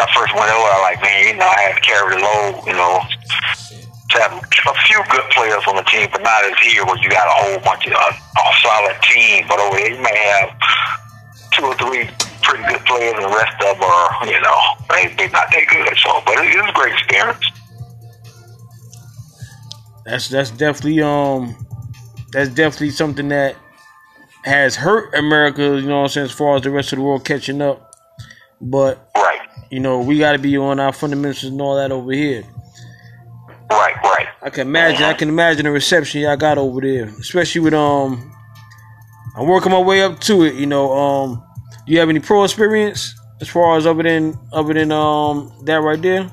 I 0.00 0.08
first 0.16 0.32
went 0.32 0.48
over, 0.48 0.68
I 0.72 0.80
like, 0.80 1.04
man, 1.04 1.28
you 1.28 1.36
know, 1.36 1.44
I 1.44 1.68
had 1.68 1.74
to 1.76 1.84
carry 1.84 2.16
the 2.16 2.20
load. 2.24 2.64
You 2.64 2.72
know, 2.72 3.04
to 4.12 4.16
have 4.20 4.32
a 4.36 4.76
few 4.88 5.00
good 5.08 5.24
players 5.32 5.64
on 5.68 5.76
the 5.76 5.84
team, 5.88 6.08
but 6.12 6.22
not 6.22 6.44
as 6.44 6.56
here 6.60 6.84
where 6.84 6.96
you 7.00 7.08
got 7.08 7.28
a 7.28 7.36
whole 7.44 7.60
bunch 7.64 7.86
of 7.88 7.92
uh, 7.92 8.12
a 8.12 8.44
solid 8.60 8.96
team. 9.04 9.44
But 9.48 9.60
over 9.60 9.76
there, 9.76 9.92
you 9.92 10.00
may 10.00 10.16
have 10.16 10.52
two 11.52 11.64
or 11.64 11.76
three 11.76 12.08
pretty 12.44 12.64
good 12.68 12.84
players, 12.84 13.16
and 13.16 13.24
the 13.24 13.32
rest 13.32 13.56
of 13.64 13.76
them 13.76 13.84
are, 13.84 14.26
you 14.28 14.40
know, 14.40 14.58
they 14.92 15.08
they 15.16 15.28
not 15.32 15.41
That's 20.12 20.28
that's 20.28 20.50
definitely 20.50 21.00
um 21.00 21.56
that's 22.32 22.50
definitely 22.50 22.90
something 22.90 23.28
that 23.28 23.56
has 24.44 24.76
hurt 24.76 25.14
America, 25.14 25.62
you 25.62 25.88
know 25.88 26.00
what 26.00 26.02
I'm 26.02 26.08
saying, 26.10 26.24
as 26.26 26.32
far 26.32 26.56
as 26.56 26.60
the 26.60 26.70
rest 26.70 26.92
of 26.92 26.98
the 26.98 27.02
world 27.02 27.24
catching 27.24 27.62
up. 27.62 27.94
But, 28.60 29.08
Right, 29.16 29.40
you 29.70 29.80
know, 29.80 30.00
we 30.00 30.18
gotta 30.18 30.38
be 30.38 30.54
on 30.58 30.78
our 30.80 30.92
fundamentals 30.92 31.44
and 31.44 31.58
all 31.62 31.76
that 31.76 31.90
over 31.92 32.12
here. 32.12 32.44
right, 33.70 33.94
right. 34.04 34.26
I 34.42 34.50
can 34.50 34.66
imagine 34.68 35.02
I 35.02 35.14
can 35.14 35.30
imagine 35.30 35.64
the 35.64 35.70
reception 35.70 36.20
y'all 36.20 36.36
got 36.36 36.58
over 36.58 36.82
there. 36.82 37.06
Especially 37.18 37.62
with 37.62 37.72
um 37.72 38.34
I'm 39.34 39.46
working 39.46 39.72
my 39.72 39.80
way 39.80 40.02
up 40.02 40.20
to 40.20 40.42
it, 40.42 40.56
you 40.56 40.66
know. 40.66 40.92
Um 40.92 41.42
do 41.86 41.92
you 41.94 42.00
have 42.00 42.10
any 42.10 42.20
pro 42.20 42.44
experience 42.44 43.18
as 43.40 43.48
far 43.48 43.78
as 43.78 43.86
other 43.86 44.02
than 44.02 44.38
other 44.52 44.74
than 44.74 44.92
um 44.92 45.50
that 45.64 45.76
right 45.80 46.02
there? 46.02 46.30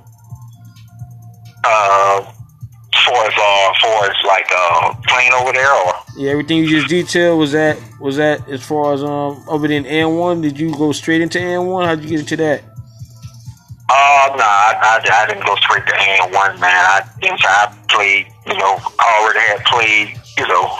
uh, 1.64 2.34
like 4.50 4.60
uh, 4.60 4.94
playing 5.08 5.34
over 5.34 5.52
there, 5.54 5.72
or 5.74 5.94
Yeah, 6.18 6.32
everything 6.32 6.58
you 6.60 6.70
just 6.70 6.88
detailed 6.88 7.40
was 7.40 7.52
that 7.54 7.78
was 8.00 8.18
that 8.18 8.48
as 8.50 8.64
far 8.66 8.94
as 8.94 9.04
um 9.04 9.44
other 9.50 9.68
than 9.68 9.84
AND1, 9.84 10.42
did 10.42 10.60
you 10.60 10.72
go 10.76 10.92
straight 10.92 11.22
into 11.22 11.40
AND1? 11.40 11.86
How'd 11.86 12.02
you 12.02 12.10
get 12.10 12.20
into 12.20 12.38
that? 12.38 12.64
uh, 13.90 14.36
nah, 14.38 14.44
I, 14.46 15.02
I, 15.02 15.24
I 15.24 15.28
didn't 15.28 15.46
go 15.46 15.56
straight 15.56 15.86
to 15.86 15.94
AND1, 15.94 16.60
man. 16.60 16.86
I 16.86 17.02
since 17.24 17.42
I 17.44 17.74
played, 17.90 18.28
you 18.46 18.54
know, 18.58 18.78
I 19.00 19.20
already 19.22 19.40
had 19.50 19.66
played, 19.66 20.14
you 20.38 20.48
know, 20.48 20.78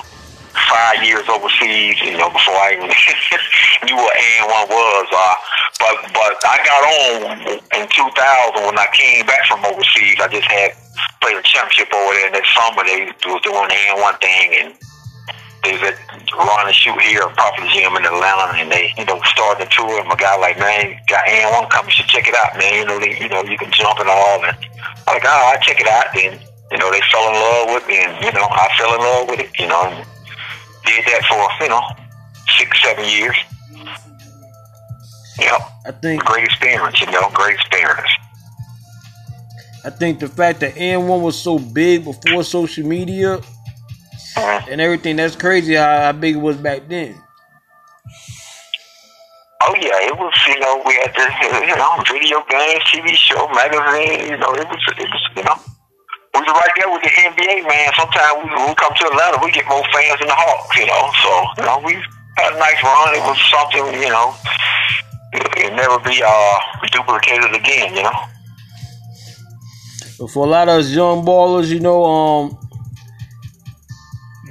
five 0.70 1.02
years 1.04 1.26
overseas, 1.28 2.00
you 2.02 2.18
know, 2.18 2.30
before 2.30 2.54
I 2.54 2.74
even 2.78 2.90
knew 3.90 3.96
what 3.98 4.14
AND1 4.16 4.70
was. 4.70 5.08
Uh, 5.10 5.34
but 5.80 5.96
but 6.14 6.36
I 6.44 6.56
got 6.64 6.82
on 6.84 7.60
in 7.80 7.86
2000 7.88 8.68
when 8.68 8.78
I 8.78 8.88
came 8.94 9.26
back 9.26 9.48
from 9.48 9.64
overseas. 9.66 10.20
I 10.20 10.28
just 10.28 10.48
had 10.48 10.76
played 11.22 11.38
a 11.38 11.44
championship 11.44 11.90
over 11.94 12.14
there 12.14 12.28
in 12.28 12.34
that 12.36 12.48
summer. 12.52 12.84
They 12.84 13.08
was 13.08 13.42
doing 13.42 13.68
the 13.68 14.02
one 14.02 14.18
thing 14.20 14.48
and. 14.60 14.76
they 15.64 15.74
was 15.76 15.84
at 15.92 16.00
run 16.32 16.68
and 16.68 16.76
shoot 16.76 16.96
here 17.02 17.22
at 17.24 17.36
Popular 17.36 17.68
Gym 17.72 17.92
in 18.00 18.06
Atlanta, 18.08 18.56
and 18.56 18.72
they, 18.72 18.94
you 18.98 19.04
know, 19.04 19.20
started 19.28 19.68
the 19.68 19.70
tour. 19.72 20.00
And 20.00 20.08
my 20.08 20.16
guy 20.16 20.38
like, 20.38 20.58
man, 20.58 20.96
got 21.08 21.26
AND1 21.28 21.68
you 21.86 21.92
should 21.92 22.08
check 22.08 22.28
it 22.28 22.36
out, 22.36 22.56
man. 22.56 22.74
You 22.80 22.86
know, 22.88 22.98
you 23.00 23.28
know, 23.28 23.44
you 23.44 23.58
can 23.58 23.72
jump 23.72 24.00
and 24.00 24.08
all. 24.08 24.40
And 24.46 24.56
I'm 25.08 25.20
like, 25.20 25.26
oh, 25.28 25.52
I 25.52 25.58
check 25.60 25.82
it 25.82 25.88
out. 25.88 26.08
Then, 26.16 26.40
you 26.72 26.78
know, 26.78 26.92
they 26.92 27.02
fell 27.12 27.28
in 27.28 27.36
love 27.36 27.76
with 27.76 27.88
me, 27.88 28.00
and 28.00 28.16
you 28.24 28.32
know, 28.32 28.48
I 28.48 28.70
fell 28.80 28.96
in 28.96 29.02
love 29.02 29.28
with 29.28 29.40
it. 29.42 29.52
You 29.60 29.68
know, 29.68 29.84
and 29.84 30.06
did 30.86 31.06
that 31.12 31.24
for 31.28 31.44
you 31.64 31.70
know 31.70 31.84
six, 32.58 32.82
seven 32.82 33.06
years. 33.06 33.36
Yep, 35.40 35.62
I 35.88 35.92
think 35.92 36.24
great 36.26 36.46
experience. 36.46 37.00
You 37.00 37.12
know, 37.12 37.30
great 37.34 37.56
experience. 37.56 38.10
I 39.86 39.90
think 39.90 40.20
the 40.20 40.28
fact 40.28 40.60
that 40.60 40.76
AND1 40.76 41.22
was 41.22 41.42
so 41.42 41.58
big 41.58 42.04
before 42.04 42.44
social 42.44 42.86
media 42.86 43.40
Mhm. 44.36 44.68
and 44.72 44.82
everything, 44.82 45.16
that's 45.16 45.36
crazy 45.36 45.76
how, 45.76 46.02
how 46.02 46.12
big 46.12 46.36
it 46.36 46.40
was 46.40 46.58
back 46.58 46.82
then. 46.90 47.16
Oh 49.64 49.76
yeah, 49.76 50.08
it 50.08 50.16
was. 50.18 50.34
You 50.48 50.60
know, 50.60 50.82
we 50.86 50.96
had 50.96 51.12
the 51.14 51.26
you 51.68 51.76
know 51.76 51.92
video 52.08 52.40
games, 52.50 52.84
TV 52.92 53.12
show, 53.16 53.48
magazine. 53.52 54.32
You 54.32 54.38
know, 54.38 54.52
it 54.56 54.68
was. 54.68 54.80
It 54.98 55.04
was. 55.04 55.24
You 55.36 55.44
know, 55.44 55.56
we 56.34 56.40
was 56.40 56.48
right 56.56 56.74
there 56.80 56.90
with 56.92 57.04
the 57.04 57.12
NBA 57.12 57.68
man. 57.68 57.92
Sometimes 57.96 58.40
we, 58.40 58.48
we 58.56 58.74
come 58.76 58.94
to 58.96 59.06
Atlanta, 59.12 59.38
we 59.44 59.52
get 59.52 59.68
more 59.68 59.84
fans 59.92 60.20
than 60.20 60.28
the 60.32 60.36
Hawks. 60.36 60.76
You 60.80 60.88
know, 60.88 61.04
so 61.24 61.32
you 61.60 61.64
know 61.68 61.78
we 61.84 61.94
had 62.40 62.56
a 62.56 62.60
nice 62.60 62.80
run. 62.84 63.16
It 63.20 63.24
was 63.28 63.40
something. 63.52 63.84
You 64.00 64.10
know, 64.10 64.32
it, 65.34 65.48
it 65.58 65.74
never 65.76 66.00
be 66.00 66.22
uh 66.26 66.58
duplicated 66.92 67.54
again. 67.56 67.96
You 67.96 68.04
know. 68.04 68.12
But 70.20 70.32
for 70.32 70.46
a 70.46 70.50
lot 70.50 70.68
of 70.68 70.80
us 70.80 70.90
young 70.90 71.26
ballers, 71.26 71.68
you 71.70 71.80
know, 71.80 72.04
um, 72.04 72.58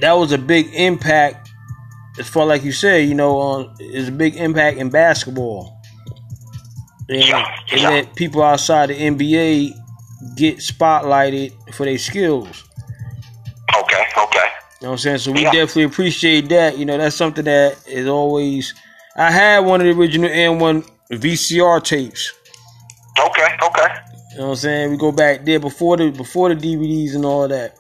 that 0.00 0.12
was 0.12 0.32
a 0.32 0.38
big 0.38 0.68
impact. 0.75 1.50
As 2.18 2.28
far 2.28 2.47
like 2.47 2.64
you 2.64 2.73
say, 2.73 3.04
you 3.04 3.14
know, 3.14 3.40
um, 3.40 3.75
it's 3.78 4.08
a 4.08 4.12
big 4.12 4.37
impact 4.37 4.78
in 4.78 4.88
basketball. 4.90 5.78
And, 7.08 7.23
Yeah, 7.25 7.54
and 7.70 7.80
yeah. 7.80 7.90
that 7.90 8.16
people 8.16 8.42
outside 8.42 8.88
the 8.88 8.94
NBA 8.94 9.73
get 10.37 10.56
spotlighted 10.58 11.52
for 11.75 11.85
their 11.87 11.99
skills. 11.99 12.64
Okay. 13.78 14.04
Okay. 14.18 14.38
You 14.80 14.87
know 14.87 14.88
what 14.88 14.92
I'm 14.92 14.99
saying? 14.99 15.18
So 15.18 15.32
we 15.32 15.42
Yeah. 15.42 15.52
definitely 15.52 15.85
appreciate 15.85 16.49
that. 16.49 16.76
You 16.78 16.87
know, 16.87 16.99
that's 16.99 17.14
something 17.16 17.44
that 17.44 17.76
is 17.87 18.08
always. 18.08 18.75
I 19.18 19.32
had 19.32 19.58
one 19.60 19.80
of 19.80 19.87
the 19.87 20.00
original 20.00 20.30
AND1 20.30 20.88
VCR 21.10 21.82
tapes. 21.82 22.32
Okay, 23.18 23.48
okay. 23.62 23.94
You 24.30 24.38
know 24.38 24.44
what 24.44 24.50
I'm 24.50 24.56
saying? 24.56 24.90
We 24.92 24.96
go 24.96 25.10
back 25.10 25.44
there 25.44 25.58
before 25.58 25.96
the 25.96 26.10
before 26.10 26.54
the 26.54 26.54
DVDs 26.54 27.16
and 27.16 27.25
all 27.25 27.48
that. 27.48 27.76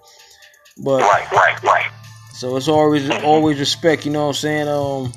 But 0.78 1.02
Right, 1.02 1.30
right, 1.30 1.62
right. 1.62 1.86
so 2.34 2.56
it's 2.56 2.66
always 2.66 3.08
always 3.22 3.60
respect. 3.60 4.04
You 4.04 4.10
know 4.10 4.22
what 4.22 4.28
I'm 4.28 4.34
saying? 4.34 4.68
Um, 4.68 5.12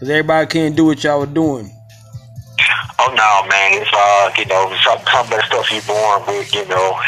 cause 0.00 0.08
everybody 0.08 0.48
can't 0.48 0.74
do 0.74 0.86
what 0.86 1.04
y'all 1.04 1.20
were 1.20 1.26
doing. 1.26 1.70
Oh 2.98 3.14
no, 3.14 3.48
man, 3.48 3.80
it's 3.80 3.90
uh, 3.94 4.30
you 4.36 4.46
know, 4.46 4.76
some 4.82 4.98
some 5.06 5.24
of 5.26 5.30
that 5.30 5.44
stuff 5.46 5.70
you're 5.70 5.82
born 5.82 6.26
with, 6.26 6.52
you 6.52 6.66
know. 6.66 6.98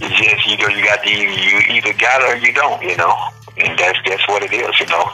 it's 0.00 0.20
just 0.20 0.46
you 0.46 0.58
know, 0.58 0.68
you 0.68 0.84
got 0.84 1.02
the 1.02 1.10
you 1.10 1.76
either 1.76 1.94
got 1.94 2.20
it 2.20 2.28
or 2.28 2.36
you 2.46 2.52
don't, 2.52 2.82
you 2.82 2.96
know, 2.98 3.16
and 3.56 3.78
that's 3.78 3.98
that's 4.04 4.28
what 4.28 4.42
it 4.42 4.52
is, 4.52 4.78
you 4.78 4.86
know. 4.86 5.10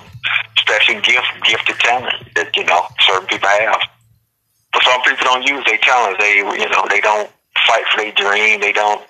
Special 0.71 1.01
gift, 1.03 1.27
gifted 1.43 1.79
talent 1.81 2.15
that 2.37 2.55
you 2.55 2.65
know 2.65 2.87
certain 3.01 3.27
people 3.27 3.49
have. 3.49 3.81
But 4.73 4.83
some 4.85 5.03
people 5.03 5.25
don't 5.27 5.43
use 5.43 5.65
their 5.67 5.79
talents. 5.79 6.23
They 6.23 6.39
you 6.39 6.69
know 6.71 6.87
they 6.89 7.01
don't 7.01 7.29
fight 7.67 7.83
for 7.91 8.03
their 8.03 8.13
dream. 8.13 8.61
They 8.61 8.73
don't 8.73 9.03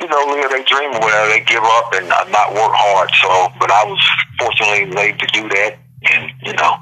you 0.00 0.08
know 0.08 0.24
live 0.32 0.48
their 0.48 0.64
dream 0.64 0.96
or 0.96 1.00
whatever. 1.00 1.28
They 1.28 1.44
give 1.44 1.62
up 1.62 1.92
and 1.92 2.08
not 2.08 2.56
work 2.56 2.72
hard. 2.72 3.10
So, 3.20 3.52
but 3.60 3.70
I 3.70 3.84
was 3.84 4.00
fortunately 4.40 4.86
made 4.96 5.18
to 5.20 5.26
do 5.28 5.46
that, 5.48 5.76
and 6.10 6.32
you 6.42 6.54
know 6.54 6.72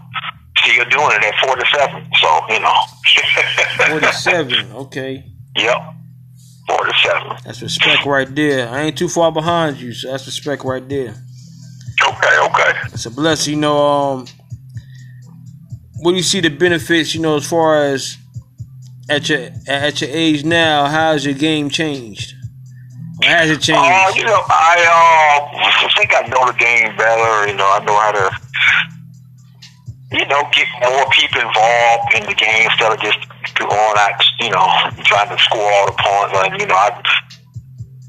still 0.58 0.84
doing 0.86 1.10
it 1.12 1.24
at 1.24 1.34
47. 1.46 2.06
So, 2.20 2.40
you 2.48 2.60
know. 2.60 2.74
47. 3.90 4.72
Okay, 4.72 5.24
yep. 5.56 5.76
47. 6.66 7.36
that's 7.44 7.60
respect 7.60 8.06
right 8.06 8.34
there. 8.34 8.68
I 8.70 8.82
ain't 8.82 8.96
too 8.96 9.08
far 9.08 9.30
behind 9.30 9.76
you, 9.76 9.92
so 9.92 10.10
that's 10.10 10.24
respect 10.24 10.64
right 10.64 10.88
there. 10.88 11.14
Okay, 12.02 12.38
okay. 12.42 12.78
It's 12.92 13.06
a 13.06 13.10
blessing. 13.10 13.54
You 13.54 13.60
know, 13.60 13.78
um, 13.78 14.26
what 15.98 16.12
do 16.12 16.16
you 16.16 16.22
see 16.22 16.40
the 16.40 16.50
benefits? 16.50 17.14
You 17.14 17.20
know, 17.20 17.36
as 17.36 17.48
far 17.48 17.84
as 17.84 18.16
at 19.08 19.28
your 19.28 19.50
at 19.68 20.00
your 20.00 20.10
age 20.10 20.44
now, 20.44 20.86
how's 20.86 21.24
your 21.24 21.34
game 21.34 21.70
changed? 21.70 22.34
Or 23.22 23.28
has 23.28 23.50
it 23.50 23.60
changed? 23.60 23.80
Uh, 23.80 24.12
you 24.14 24.24
know, 24.24 24.42
I 24.48 24.76
uh, 24.84 25.86
I 25.86 25.90
think 25.96 26.14
I 26.14 26.26
know 26.28 26.46
the 26.46 26.58
game 26.58 26.96
better. 26.96 27.48
You 27.48 27.56
know, 27.56 27.70
I 27.70 27.84
know 27.84 27.96
how 27.96 28.12
to, 28.12 28.30
you 30.12 30.26
know, 30.26 30.42
get 30.52 30.66
more 30.82 31.06
people 31.10 31.40
involved 31.40 32.14
in 32.14 32.26
the 32.26 32.34
game 32.34 32.68
instead 32.68 32.92
of 32.92 33.00
just 33.00 33.18
going 33.54 33.98
out, 33.98 34.24
you 34.40 34.50
know, 34.50 34.66
trying 35.04 35.28
to 35.28 35.38
score 35.42 35.72
all 35.72 35.86
the 35.86 35.92
points. 35.92 36.38
And, 36.42 36.60
you 36.60 36.66
know, 36.66 36.74
I, 36.74 37.00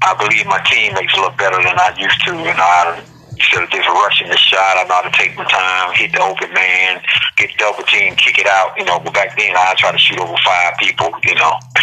I 0.02 0.14
believe 0.18 0.44
my 0.46 0.60
teammates 0.66 1.16
look 1.16 1.36
better 1.38 1.56
than 1.62 1.78
I 1.78 1.94
used 1.98 2.20
to. 2.26 2.32
You 2.34 2.44
know, 2.44 2.66
I, 2.66 3.02
instead 3.36 3.62
of 3.62 3.70
just 3.70 3.88
rushing 3.88 4.28
the 4.28 4.36
shot, 4.36 4.76
I 4.80 4.84
know 4.88 4.94
how 4.94 5.02
to 5.02 5.10
take 5.16 5.36
my 5.36 5.44
time, 5.44 5.92
hit 5.94 6.12
the 6.12 6.20
open 6.22 6.52
man, 6.52 7.00
get 7.36 7.50
double 7.58 7.84
team, 7.84 8.14
kick 8.16 8.38
it 8.38 8.46
out. 8.46 8.76
You 8.78 8.84
know, 8.84 8.98
but 8.98 9.12
back 9.14 9.36
then 9.36 9.54
I 9.56 9.74
try 9.78 9.92
to 9.92 9.98
shoot 9.98 10.18
over 10.18 10.34
five 10.44 10.74
people. 10.78 11.12
You 11.24 11.34
know, 11.34 11.52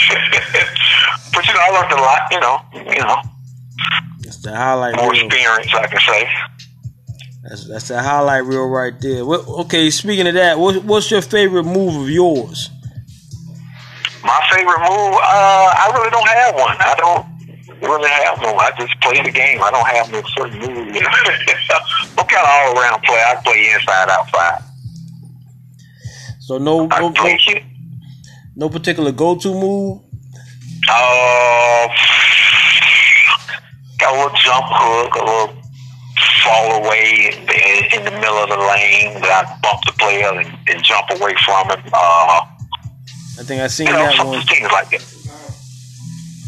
but 1.33 1.45
you 1.47 1.53
know, 1.53 1.61
I 1.61 1.69
learned 1.71 1.91
a 1.91 2.01
lot. 2.01 2.21
You 2.31 2.39
know, 2.39 2.57
you 2.93 3.01
know, 3.01 3.17
That's 4.21 4.41
the 4.41 4.55
highlight 4.55 4.95
more 4.95 5.11
reel. 5.11 5.25
experience, 5.25 5.73
I 5.73 5.87
can 5.87 5.99
say. 5.99 6.29
That's 7.43 7.67
that's 7.67 7.87
the 7.89 8.01
highlight 8.01 8.45
reel 8.45 8.67
right 8.67 8.93
there. 8.99 9.25
What, 9.25 9.47
okay, 9.65 9.89
speaking 9.89 10.27
of 10.27 10.33
that, 10.35 10.57
what, 10.57 10.83
what's 10.85 11.11
your 11.11 11.21
favorite 11.21 11.63
move 11.65 11.95
of 12.03 12.09
yours? 12.09 12.69
My 14.23 14.39
favorite 14.49 14.79
move, 14.79 15.15
uh, 15.19 15.73
I 15.75 15.91
really 15.93 16.09
don't 16.09 16.27
have 16.27 16.55
one. 16.55 16.77
I 16.79 16.95
don't 16.95 17.25
really 17.83 18.09
have 18.09 18.39
one. 18.39 18.55
I 18.55 18.71
just 18.77 18.99
play 19.01 19.21
the 19.21 19.31
game. 19.31 19.61
I 19.61 19.71
don't 19.71 19.87
have 19.87 20.11
no 20.11 20.21
certain 20.35 20.59
move. 20.59 20.95
I'm 20.95 22.25
kind 22.27 22.45
of 22.45 22.49
all 22.49 22.77
around 22.79 23.03
play. 23.03 23.21
I 23.25 23.41
play 23.43 23.71
inside, 23.73 24.09
outside. 24.09 24.63
So 26.39 26.57
no 26.57 26.87
no, 26.87 27.09
no, 27.09 27.37
no 28.55 28.69
particular 28.69 29.11
go 29.11 29.35
to 29.37 29.53
move. 29.53 30.01
Uh, 30.89 31.87
got 33.97 34.13
a 34.13 34.17
little 34.17 34.37
jump 34.37 34.65
hook, 34.67 35.15
a 35.15 35.19
little 35.19 35.63
fall 36.43 36.83
away 36.83 37.31
in, 37.31 37.43
in, 37.43 37.99
in 37.99 38.05
the 38.05 38.11
middle 38.11 38.37
of 38.37 38.49
the 38.49 38.57
lane 38.57 39.21
that 39.21 39.45
I 39.45 39.59
bump 39.61 39.81
the 39.85 39.93
player 39.93 40.27
and, 40.39 40.57
and 40.67 40.83
jump 40.83 41.09
away 41.11 41.33
from 41.45 41.69
him. 41.69 41.91
Uh, 41.93 42.41
I 43.39 43.43
think 43.43 43.61
I 43.61 43.67
seen 43.67 43.87
you 43.87 43.93
know, 43.93 43.99
that 43.99 44.15
some 44.17 44.27
one. 44.27 44.41
things 44.41 44.69
like 44.71 44.89
that. 44.89 45.01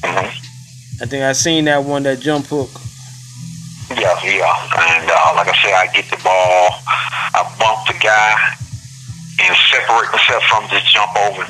hmm 0.03 0.44
I 1.05 1.07
think 1.07 1.21
I 1.21 1.33
seen 1.33 1.65
that 1.65 1.83
one. 1.83 2.01
That 2.01 2.19
jump 2.19 2.47
hook. 2.47 2.71
Yeah, 3.93 4.09
yeah. 4.25 4.97
And 4.97 5.05
uh, 5.05 5.33
like 5.37 5.47
I 5.47 5.53
said, 5.61 5.73
I 5.77 5.85
get 5.93 6.09
the 6.09 6.17
ball, 6.23 6.81
I 6.81 7.45
bump 7.61 7.85
the 7.85 7.93
guy, 8.01 8.57
and 9.45 9.55
separate 9.69 10.11
myself 10.11 10.41
from 10.49 10.67
just 10.67 10.91
jump 10.91 11.15
over, 11.15 11.45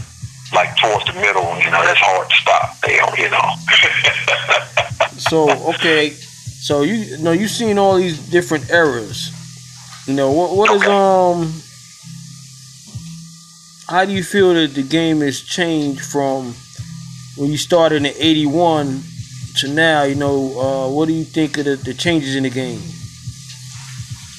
like 0.51 0.75
towards 0.75 1.05
the 1.05 1.13
middle. 1.13 1.47
You 1.63 1.71
know, 1.71 1.79
that's 1.87 2.01
hard 2.03 2.29
to 2.29 2.35
stop. 2.35 2.81
Don't, 2.81 3.17
you 3.17 3.29
know. 3.31 3.47
So 5.15 5.69
okay, 5.75 6.09
so 6.09 6.81
you, 6.81 6.95
you 6.95 7.17
know 7.19 7.31
you 7.31 7.47
seen 7.47 7.77
all 7.77 7.95
these 7.95 8.19
different 8.27 8.69
eras. 8.69 9.31
You 10.05 10.15
know 10.15 10.33
what 10.33 10.51
what 10.57 10.69
is 10.71 10.81
Okay. 10.81 10.91
um. 10.91 11.53
How 13.87 14.03
do 14.03 14.11
you 14.11 14.23
feel 14.25 14.53
that 14.55 14.73
the 14.75 14.83
game 14.83 15.21
has 15.21 15.39
changed 15.39 16.01
from 16.01 16.55
when 17.37 17.51
you 17.51 17.57
started 17.57 18.03
in 18.05 18.07
'81 18.19 19.01
to 19.57 19.67
now? 19.67 20.03
You 20.03 20.15
know, 20.15 20.59
uh, 20.59 20.89
what 20.89 21.07
do 21.07 21.13
you 21.13 21.23
think 21.23 21.57
of 21.57 21.65
the, 21.65 21.75
the 21.75 21.93
changes 21.93 22.35
in 22.35 22.43
the 22.43 22.49
game? 22.49 22.81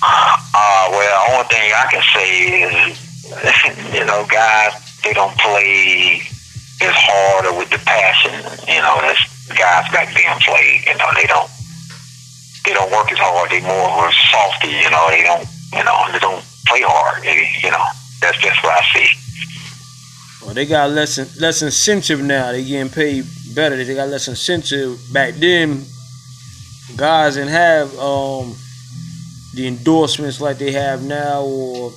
Uh, 0.03 0.89
well, 0.91 1.33
only 1.33 1.49
thing 1.49 1.73
I 1.73 1.87
can 1.91 2.03
say 2.15 2.31
is, 2.63 3.95
you 3.95 4.05
know, 4.05 4.27
guys, 4.31 4.73
they 5.03 5.13
don't 5.13 5.37
play 5.39 6.23
as 6.83 6.95
hard 6.95 7.47
or 7.47 7.59
with 7.59 7.71
the 7.71 7.79
passion. 7.79 8.33
You 8.69 8.81
know, 8.83 8.99
that's 9.01 9.21
guys 9.49 9.91
back 9.93 10.13
then 10.15 10.39
played. 10.41 10.85
You 10.87 10.97
know, 10.99 11.09
they 11.15 11.27
don't 11.27 11.51
they 12.65 12.75
don't 12.75 12.91
work 12.93 13.11
as 13.13 13.19
hard. 13.19 13.51
They 13.51 13.61
more 13.61 13.89
of 13.89 14.11
a 14.11 14.13
softy. 14.31 14.69
You 14.69 14.91
know, 14.91 15.09
they 15.11 15.23
don't 15.23 15.47
you 15.73 15.85
know 15.85 15.97
they 16.13 16.19
don't 16.19 16.45
play 16.67 16.83
hard. 16.85 17.23
They, 17.23 17.49
you 17.63 17.71
know, 17.71 17.85
that's 18.21 18.39
just 18.39 18.63
what 18.63 18.77
I 18.77 18.85
see. 18.93 19.26
They 20.55 20.67
got 20.67 20.91
less 20.91 21.41
less 21.41 21.63
incentive 21.63 22.23
now. 22.23 22.53
They 22.53 22.65
getting 22.65 22.91
paid 22.93 23.25
better. 23.55 23.83
They 23.83 23.95
got 23.95 24.09
less 24.09 24.29
incentive. 24.29 25.01
Back 25.13 25.35
then, 25.35 25.85
guys 26.97 27.35
didn't 27.35 27.51
have 27.51 27.97
um, 27.99 28.55
the 29.55 29.67
endorsements 29.67 30.41
like 30.41 30.59
they 30.59 30.73
have 30.73 31.03
now, 31.05 31.43
or 31.43 31.93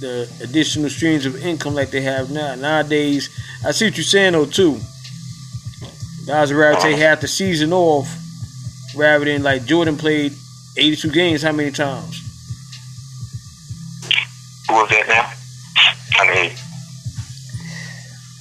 the 0.00 0.30
additional 0.42 0.88
streams 0.88 1.26
of 1.26 1.44
income 1.44 1.74
like 1.74 1.90
they 1.90 2.00
have 2.00 2.30
now. 2.30 2.54
Nowadays, 2.54 3.28
I 3.64 3.72
see 3.72 3.86
what 3.86 3.96
you're 3.96 4.04
saying 4.04 4.32
though 4.32 4.46
too. 4.46 4.80
Guys 6.26 6.52
would 6.52 6.58
rather 6.58 6.80
take 6.80 6.96
half 6.96 7.20
the 7.20 7.28
season 7.28 7.72
off 7.72 8.08
rather 8.96 9.24
than 9.24 9.42
like 9.42 9.64
Jordan 9.64 9.96
played 9.96 10.32
82 10.76 11.10
games. 11.10 11.42
How 11.42 11.52
many 11.52 11.70
times? 11.70 12.22
Was 14.68 14.88
that 14.90 15.08
now? 15.08 15.19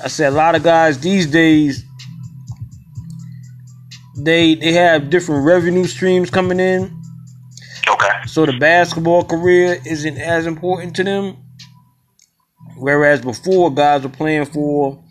I 0.04 0.08
said 0.08 0.34
a 0.34 0.36
lot 0.36 0.56
of 0.56 0.64
guys 0.64 1.00
these 1.00 1.26
days 1.28 1.84
they 4.18 4.56
they 4.56 4.74
have 4.74 5.10
different 5.10 5.46
revenue 5.46 5.86
streams 5.86 6.30
coming 6.30 6.60
in. 6.60 7.02
okay, 7.88 8.10
So 8.28 8.46
the 8.46 8.58
basketball 8.60 9.24
career 9.24 9.82
isn't 9.86 10.18
as 10.18 10.46
important 10.46 10.96
to 10.98 11.04
them. 11.04 11.38
Whereas 12.78 13.22
before 13.22 13.74
guys 13.74 14.04
were 14.04 14.10
playing 14.10 14.46
for 14.46 15.04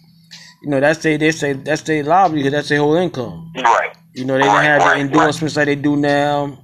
you 0.63 0.71
know, 0.71 0.81
that's 0.81 1.03
they 1.03 1.17
they 1.17 1.31
say 1.33 1.53
that's 1.53 1.83
their 1.83 2.03
livelihood, 2.03 2.53
that's 2.53 2.69
their 2.69 2.79
whole 2.81 2.97
income. 2.97 3.53
right, 3.57 3.93
You 4.15 4.25
know, 4.25 4.35
they 4.35 4.41
didn't 4.43 4.55
Right, 4.55 4.65
have 4.65 4.83
the 4.83 4.87
right, 4.89 5.01
endorsements 5.01 5.57
like 5.57 5.67
they 5.67 5.77
do 5.77 5.97
now. 5.97 6.59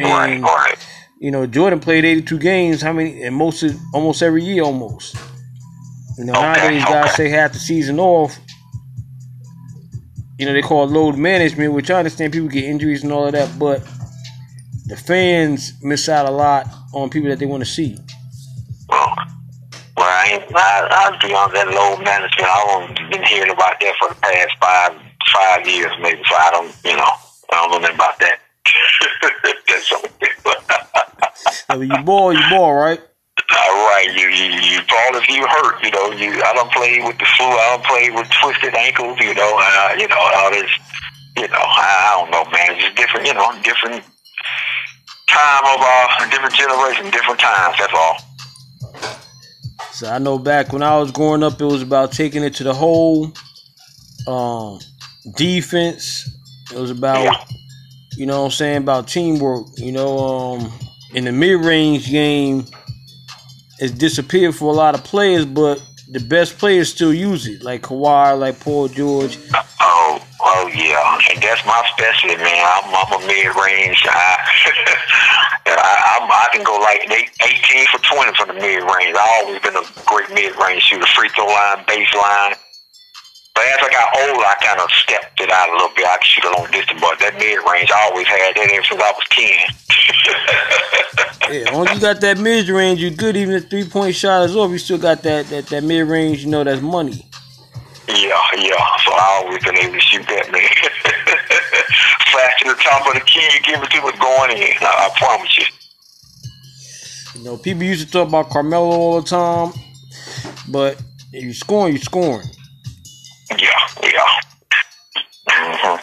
right, 0.00 0.30
And 0.32 0.42
right. 0.42 0.76
you 1.20 1.30
know, 1.30 1.46
Jordan 1.46 1.78
played 1.80 2.04
82 2.04 2.38
games. 2.38 2.82
How 2.82 2.92
many? 2.92 3.22
And 3.22 3.36
most 3.36 3.62
of, 3.62 3.76
almost 3.94 4.22
every 4.22 4.42
year, 4.42 4.62
almost. 4.64 5.16
You 6.18 6.24
know, 6.24 6.32
Okay, 6.32 6.42
nowadays 6.42 6.84
guys 6.84 7.14
say 7.14 7.28
half 7.28 7.52
the 7.52 7.60
season 7.60 8.00
off. 8.00 8.38
You 10.36 10.46
know, 10.46 10.52
they 10.52 10.62
call 10.62 10.84
it 10.84 10.90
load 10.90 11.16
management, 11.16 11.72
which 11.72 11.90
I 11.90 11.98
understand 11.98 12.32
people 12.32 12.48
get 12.48 12.64
injuries 12.64 13.04
and 13.04 13.12
all 13.12 13.26
of 13.26 13.32
that, 13.32 13.56
but 13.58 13.82
the 14.86 14.96
fans 14.96 15.74
miss 15.82 16.08
out 16.08 16.26
a 16.26 16.30
lot 16.30 16.66
on 16.92 17.08
people 17.08 17.28
that 17.30 17.38
they 17.38 17.46
want 17.46 17.62
to 17.62 17.70
see. 17.70 17.96
Well, 18.88 19.14
well, 19.96 20.06
I. 20.06 20.44
I, 20.54 20.88
I'll 20.90 21.18
be 21.20 21.34
on 21.34 21.52
that 21.54 21.68
load 21.68 22.04
management. 22.04 22.48
I've 22.48 23.10
been 23.10 23.22
hearing 23.24 23.50
about 23.50 23.78
that 23.80 23.94
for 24.00 24.08
the 24.08 24.20
past 24.20 24.56
five 24.60 25.00
five 25.32 25.68
years, 25.68 25.92
maybe. 26.00 26.20
So 26.28 26.34
I 26.34 26.50
don't, 26.50 26.74
you 26.84 26.96
know, 26.96 27.10
I 27.52 27.54
don't 27.54 27.70
know 27.70 27.78
nothing 27.78 27.94
about 27.94 28.18
that. 28.20 28.40
That's 29.68 29.88
something. 29.88 30.10
I 31.68 31.76
mean, 31.76 31.90
you 31.90 32.02
ball, 32.02 32.32
you 32.32 32.42
ball, 32.50 32.74
right? 32.74 33.00
All 33.50 33.88
right, 33.88 34.08
you 34.14 34.28
you 34.28 34.44
you 34.60 34.78
fall 34.88 35.16
if 35.16 35.28
you 35.28 35.46
hurt. 35.46 35.82
You 35.82 35.90
know, 35.90 36.10
you 36.12 36.42
I 36.42 36.52
don't 36.54 36.70
play 36.70 37.00
with 37.02 37.18
the 37.18 37.24
flu. 37.36 37.46
I 37.46 37.76
don't 37.76 37.84
play 37.86 38.10
with 38.10 38.28
twisted 38.42 38.74
ankles. 38.74 39.18
You 39.20 39.34
know, 39.34 39.58
uh, 39.58 39.94
you 39.98 40.06
know 40.08 40.16
all 40.18 40.50
this. 40.50 40.70
You 41.36 41.48
know, 41.48 41.56
I, 41.56 42.12
I 42.12 42.20
don't 42.20 42.30
know, 42.30 42.44
man. 42.52 42.72
It's 42.76 42.84
just 42.84 42.96
different. 42.96 43.26
You 43.26 43.34
know, 43.34 43.50
different 43.62 44.04
time 45.28 45.64
of 45.64 45.80
uh, 45.80 46.30
different 46.30 46.54
generation, 46.54 47.10
different 47.10 47.40
times. 47.40 47.76
That's 47.78 47.92
all. 47.94 48.16
So 49.92 50.08
I 50.10 50.18
know 50.18 50.38
back 50.38 50.72
when 50.72 50.82
I 50.82 50.98
was 50.98 51.10
growing 51.10 51.42
up, 51.42 51.60
it 51.60 51.64
was 51.64 51.82
about 51.82 52.12
taking 52.12 52.42
it 52.44 52.54
to 52.56 52.64
the 52.64 52.74
whole 52.74 53.32
um, 54.26 54.78
defense. 55.36 56.28
It 56.72 56.78
was 56.78 56.90
about, 56.90 57.24
Yeah. 57.24 57.44
you 58.16 58.26
know 58.26 58.40
what 58.40 58.46
I'm 58.46 58.50
saying, 58.52 58.76
about 58.78 59.08
teamwork. 59.08 59.66
You 59.76 59.92
know, 59.92 60.18
um, 60.18 60.72
in 61.14 61.24
the 61.24 61.32
mid 61.32 61.64
range 61.64 62.10
game, 62.10 62.66
it's 63.78 63.92
disappeared 63.92 64.54
for 64.54 64.72
a 64.72 64.76
lot 64.76 64.94
of 64.94 65.04
players, 65.04 65.44
but 65.44 65.82
the 66.08 66.20
best 66.20 66.58
players 66.58 66.90
still 66.90 67.12
use 67.12 67.46
it, 67.46 67.62
like 67.62 67.82
Kawhi, 67.82 68.38
like 68.38 68.58
Paul 68.60 68.88
George. 68.88 69.38
Oh, 69.80 70.24
oh 70.40 70.70
yeah, 70.74 71.20
and 71.30 71.42
that's 71.42 71.64
my 71.66 71.84
specialty, 71.92 72.36
man. 72.36 72.64
I'm, 72.66 72.94
I'm 72.94 73.22
a 73.22 73.26
mid 73.26 73.46
range. 73.54 74.02
I, 74.06 74.36
I, 75.66 76.18
I'm, 76.18 76.30
I 76.30 76.48
can 76.52 76.64
go 76.64 76.78
like 76.80 77.04
18 77.10 77.86
for 77.88 77.98
20 77.98 78.32
from 78.34 78.48
the 78.48 78.54
mid 78.54 78.82
range. 78.82 79.16
I've 79.16 79.44
always 79.44 79.60
been 79.60 79.76
a 79.76 79.84
great 80.06 80.30
mid 80.34 80.56
range 80.58 80.82
shooter, 80.82 81.06
free 81.14 81.28
throw 81.36 81.46
line, 81.46 81.84
baseline. 81.84 82.56
But 83.58 83.66
as 83.66 83.82
I 83.82 83.90
got 83.90 84.14
older, 84.22 84.46
I 84.46 84.54
kind 84.62 84.78
of 84.78 84.86
stepped 84.92 85.40
it 85.40 85.50
out 85.50 85.68
a 85.68 85.72
little 85.72 85.90
bit. 85.96 86.06
I 86.06 86.14
can 86.14 86.22
shoot 86.22 86.44
a 86.44 86.50
long 86.54 86.70
distance, 86.70 87.00
but 87.00 87.18
that 87.18 87.34
mid 87.42 87.58
range, 87.66 87.90
I 87.90 88.06
always 88.06 88.28
had 88.30 88.54
that 88.54 88.70
ever 88.70 88.86
since 88.86 89.02
I 89.02 89.10
was 89.10 89.26
10. 89.34 89.50
Yeah, 91.50 91.74
once 91.74 91.90
you 91.94 92.00
got 92.00 92.20
that 92.20 92.38
mid 92.38 92.68
range, 92.68 93.00
you're 93.00 93.10
good. 93.10 93.34
Even 93.34 93.54
if 93.54 93.70
three 93.70 93.88
point 93.88 94.14
shot 94.14 94.44
is 94.44 94.54
off, 94.54 94.70
you 94.70 94.78
still 94.78 94.98
got 94.98 95.22
that 95.22 95.46
that, 95.46 95.66
that 95.68 95.82
mid 95.82 96.06
range. 96.06 96.44
You 96.44 96.50
know, 96.50 96.62
that's 96.62 96.82
money. 96.82 97.26
Yeah, 98.06 98.38
yeah. 98.54 98.96
So 99.02 99.10
I 99.10 99.42
always 99.42 99.64
been 99.64 99.78
able 99.78 99.94
to 99.94 100.00
shoot 100.00 100.26
that, 100.28 100.52
man. 100.52 100.60
Flash 102.30 102.62
to 102.62 102.68
the 102.68 102.74
top 102.74 103.06
of 103.08 103.14
the 103.14 103.20
key, 103.20 103.40
you 103.40 103.60
give 103.62 103.82
it 103.82 103.90
to 103.90 104.00
what's 104.02 104.18
going 104.18 104.58
in. 104.58 104.76
I, 104.82 105.08
I 105.08 105.10
promise 105.18 105.56
you. 105.58 105.64
You 107.34 107.42
know, 107.44 107.56
people 107.56 107.82
used 107.82 108.06
to 108.06 108.12
talk 108.12 108.28
about 108.28 108.50
Carmelo 108.50 108.90
all 108.90 109.20
the 109.22 109.28
time, 109.28 109.72
but 110.68 111.02
if 111.32 111.42
you 111.42 111.54
scoring, 111.54 111.94
you're 111.94 112.02
scoring. 112.02 112.46
Yeah, 114.02 114.10
yeah. 114.10 114.24
hmm 115.48 116.02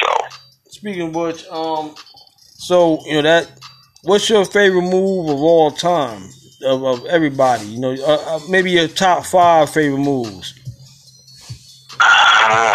So, 0.00 0.26
Speaking 0.68 1.02
of 1.08 1.14
which, 1.14 1.46
um, 1.48 1.94
so 2.56 3.00
you 3.06 3.14
know 3.14 3.22
that. 3.22 3.50
What's 4.02 4.30
your 4.30 4.46
favorite 4.46 4.80
move 4.80 5.28
of 5.28 5.36
all 5.40 5.70
time 5.70 6.22
of, 6.64 6.82
of 6.84 7.04
everybody? 7.06 7.66
You 7.66 7.80
know, 7.80 7.92
uh, 7.92 8.36
uh, 8.36 8.40
maybe 8.48 8.70
your 8.70 8.88
top 8.88 9.26
five 9.26 9.68
favorite 9.68 9.98
moves. 9.98 10.54
uh, 12.00 12.74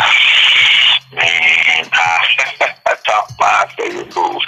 man, 1.13 1.89
uh, 1.91 2.67
top 3.05 3.31
five 3.39 3.71
favorite 3.71 4.15
moves. 4.15 4.45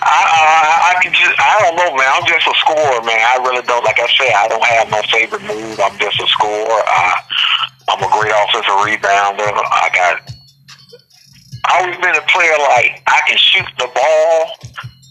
I, 0.00 0.16
I, 0.24 0.92
I 0.96 1.02
can 1.02 1.12
just, 1.12 1.34
I 1.38 1.60
don't 1.60 1.76
know, 1.76 1.94
man. 1.96 2.08
I'm 2.14 2.26
just 2.26 2.46
a 2.46 2.54
scorer, 2.60 3.02
man. 3.04 3.20
I 3.20 3.36
really 3.44 3.62
don't, 3.62 3.84
like 3.84 3.98
I 4.00 4.08
said, 4.16 4.32
I 4.32 4.48
don't 4.48 4.64
have 4.64 4.90
no 4.90 5.02
favorite 5.12 5.42
move. 5.42 5.78
I'm 5.80 5.98
just 5.98 6.20
a 6.20 6.26
scorer. 6.26 6.82
I, 6.86 7.20
I'm 7.88 8.00
a 8.00 8.08
great 8.08 8.32
offensive 8.32 8.78
rebounder. 8.80 9.48
I 9.48 9.88
got, 9.92 10.14
I've 11.68 11.84
always 11.84 11.98
been 12.00 12.16
a 12.16 12.26
player 12.32 12.56
like 12.72 13.02
I 13.06 13.20
can 13.28 13.36
shoot 13.36 13.68
the 13.76 13.88
ball, 13.92 14.38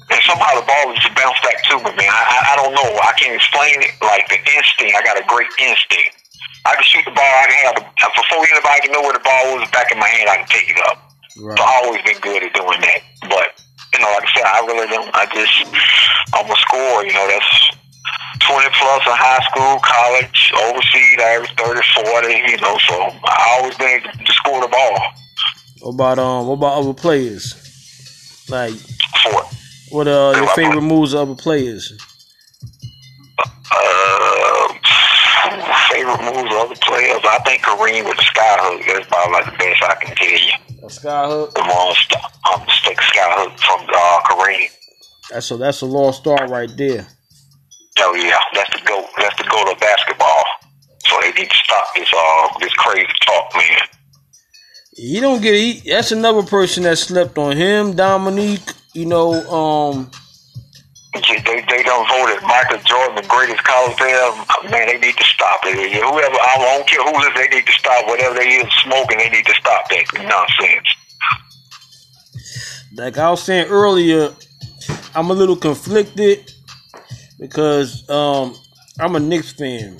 and 0.09 0.19
somehow 0.25 0.57
the 0.57 0.65
ball 0.65 0.93
just 0.97 1.13
bounce 1.13 1.37
back 1.45 1.61
to 1.69 1.77
me, 1.77 1.91
man. 1.93 2.09
I, 2.09 2.53
I, 2.53 2.55
don't 2.57 2.73
know. 2.73 2.89
I 3.01 3.13
can't 3.17 3.35
explain 3.37 3.77
it. 3.81 3.93
Like 4.01 4.25
the 4.29 4.41
instinct, 4.41 4.97
I 4.97 5.01
got 5.05 5.21
a 5.21 5.25
great 5.29 5.49
instinct. 5.61 6.17
I 6.65 6.75
can 6.75 6.85
shoot 6.85 7.05
the 7.05 7.13
ball. 7.13 7.27
I 7.27 7.45
can 7.45 7.57
have 7.67 7.75
the, 7.77 7.85
before 7.85 8.41
anybody 8.41 8.79
can 8.87 8.91
know 8.93 9.01
where 9.03 9.13
the 9.13 9.25
ball 9.25 9.59
was 9.59 9.69
back 9.69 9.91
in 9.91 9.99
my 9.99 10.07
hand. 10.07 10.29
I 10.29 10.41
can 10.41 10.49
take 10.49 10.69
it 10.69 10.79
up. 10.89 10.97
Right. 11.37 11.57
So 11.57 11.63
I 11.63 11.73
always 11.85 12.01
been 12.01 12.19
good 12.21 12.41
at 12.41 12.53
doing 12.53 12.79
that. 12.81 13.01
But 13.27 13.57
you 13.93 13.99
know, 14.01 14.09
like 14.17 14.25
I 14.25 14.31
said, 14.33 14.47
I 14.47 14.59
really 14.65 14.89
don't. 14.89 15.11
I 15.13 15.25
just 15.29 15.55
I'm 16.33 16.49
a 16.49 16.57
scorer. 16.57 17.05
You 17.05 17.13
know, 17.13 17.27
that's 17.27 17.82
20 18.39 18.69
plus 18.79 19.01
in 19.07 19.13
high 19.15 19.43
school, 19.49 19.79
college, 19.81 20.51
overseas. 20.65 21.17
I 21.19 21.35
average 21.35 21.53
30, 21.57 21.81
40. 22.11 22.51
You 22.51 22.57
know, 22.61 22.77
so 22.87 22.95
I 23.25 23.57
always 23.59 23.77
been 23.77 24.01
to 24.25 24.31
score 24.33 24.61
the 24.61 24.67
ball. 24.67 24.97
What 25.81 25.93
about 25.95 26.19
um? 26.19 26.47
What 26.47 26.53
about 26.55 26.77
other 26.79 26.93
players? 26.93 27.55
Like, 28.49 28.73
For 28.73 29.43
what 29.91 30.07
uh 30.07 30.33
your 30.37 30.47
favorite 30.49 30.81
moves 30.81 31.13
of 31.13 31.29
other 31.29 31.35
players? 31.41 31.93
uh, 33.75 34.67
favorite 35.91 36.21
moves 36.23 36.53
of 36.53 36.59
other 36.59 36.75
players, 36.81 37.21
I 37.23 37.39
think 37.45 37.61
Kareem 37.63 38.05
with 38.07 38.17
the 38.17 38.23
sky 38.23 38.57
hook. 38.59 38.81
That's 38.87 39.07
probably 39.07 39.33
like 39.33 39.45
the 39.45 39.57
best 39.57 39.83
I 39.83 39.95
can 40.03 40.15
tell 40.15 40.27
you. 40.29 40.85
A 40.85 40.89
sky 40.89 41.27
hook. 41.27 41.53
The 41.53 41.61
monster, 41.63 42.17
um, 42.53 42.65
stick 42.69 43.01
sky 43.01 43.27
hook 43.37 43.57
from 43.59 43.81
uh, 43.81 44.21
Kareem. 44.27 44.69
That's 45.31 45.51
a 45.51 45.57
that's 45.57 45.81
a 45.81 45.85
lost 45.85 46.19
star 46.21 46.47
right 46.47 46.69
there. 46.77 47.07
Oh 47.99 48.15
yeah, 48.15 48.39
that's 48.53 48.71
the 48.73 48.85
goat. 48.85 49.05
That's 49.17 49.37
the 49.37 49.43
goat 49.49 49.71
of 49.71 49.79
basketball. 49.79 50.43
So 51.05 51.17
they 51.21 51.31
need 51.31 51.49
to 51.49 51.55
stop 51.55 51.85
this 51.95 52.09
uh 52.15 52.59
this 52.59 52.73
crazy 52.73 53.07
talk, 53.25 53.55
man. 53.55 53.79
He 54.95 55.19
don't 55.19 55.41
get 55.41 55.55
he, 55.55 55.89
that's 55.89 56.11
another 56.11 56.43
person 56.43 56.83
that 56.83 56.97
slept 56.97 57.37
on 57.37 57.55
him, 57.57 57.95
Dominique. 57.95 58.71
You 58.93 59.05
know, 59.05 59.33
um, 59.49 60.11
They 61.13 61.65
they 61.67 61.83
don't 61.83 62.07
vote 62.07 62.29
as 62.35 62.41
Michael 62.43 62.77
Jordan 62.85 63.15
the 63.15 63.27
greatest 63.27 63.63
college 63.63 63.97
player. 63.97 64.31
Man, 64.69 64.87
they 64.87 64.99
need 64.99 65.17
to 65.17 65.23
stop 65.23 65.59
it. 65.63 65.75
Whoever 65.93 66.35
I 66.35 66.55
don't 66.57 66.87
care 66.87 67.03
who 67.03 67.09
it 67.09 67.27
is, 67.27 67.35
they 67.35 67.55
need 67.55 67.65
to 67.65 67.71
stop 67.73 68.07
whatever 68.07 68.35
they 68.35 68.47
is 68.47 68.73
smoking. 68.83 69.17
They 69.17 69.29
need 69.29 69.45
to 69.45 69.55
stop 69.55 69.89
that 69.89 70.05
nonsense. 70.13 70.87
like 72.95 73.17
I 73.17 73.29
was 73.29 73.43
saying 73.43 73.67
earlier, 73.69 74.33
I'm 75.15 75.29
a 75.29 75.33
little 75.33 75.55
conflicted 75.55 76.53
because 77.43 78.09
um 78.09 78.55
I'm 78.99 79.15
a 79.15 79.19
Knicks 79.19 79.51
fan, 79.53 79.97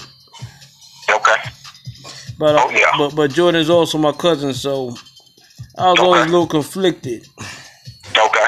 Okay. 1.10 1.36
but 2.40 2.56
Oh, 2.58 2.70
yeah. 2.72 2.98
but 2.98 3.16
but 3.16 3.32
Jordan's 3.34 3.70
also 3.70 3.98
my 3.98 4.14
cousin, 4.14 4.54
so 4.54 4.96
I 5.78 5.92
was 5.92 6.00
always 6.00 6.22
a 6.22 6.26
little 6.26 6.48
conflicted. 6.48 7.28
Okay. 8.18 8.48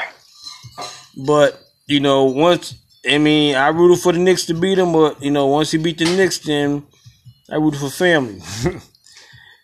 But 1.26 1.60
you 1.86 2.00
know, 2.00 2.24
once 2.24 2.74
I 3.08 3.18
mean, 3.18 3.54
I 3.54 3.68
rooted 3.68 4.02
for 4.02 4.12
the 4.12 4.18
Knicks 4.18 4.46
to 4.46 4.54
beat 4.54 4.78
him, 4.78 4.92
but 4.92 5.22
you 5.22 5.30
know, 5.30 5.46
once 5.46 5.70
he 5.72 5.78
beat 5.78 5.98
the 5.98 6.04
Knicks, 6.06 6.38
then 6.38 6.82
I 7.50 7.56
rooted 7.56 7.80
for 7.80 7.90
family. 7.90 8.40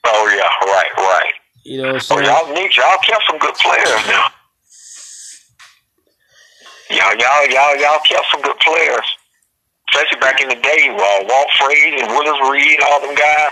Oh 0.04 0.26
yeah. 0.34 0.68
Right. 0.68 0.92
Right. 0.96 1.32
you 1.64 1.80
know, 1.80 1.94
Oh 1.94 1.98
so 1.98 2.18
y'all 2.20 2.52
need 2.52 2.74
y'all 2.74 2.98
kept 3.06 3.22
some 3.30 3.38
good 3.38 3.54
players 3.54 4.06
now. 4.08 4.26
Y'all 6.90 7.14
y'all 7.16 7.46
y'all 7.48 7.76
y'all 7.76 8.00
kept 8.04 8.26
some 8.32 8.42
good 8.42 8.58
players. 8.58 9.06
Especially 9.92 10.20
back 10.20 10.40
in 10.40 10.48
the 10.48 10.54
day, 10.56 10.88
uh, 10.90 11.24
Walt 11.28 11.48
Frazier 11.60 12.02
and 12.04 12.08
Willis 12.08 12.50
Reed, 12.50 12.80
all 12.86 13.00
them 13.00 13.14
guys. 13.14 13.50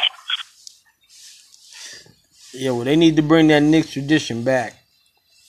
yeah, 2.54 2.70
well, 2.70 2.84
they 2.84 2.96
need 2.96 3.16
to 3.16 3.22
bring 3.22 3.48
that 3.48 3.60
Knicks 3.62 3.90
tradition 3.92 4.42
back. 4.42 4.74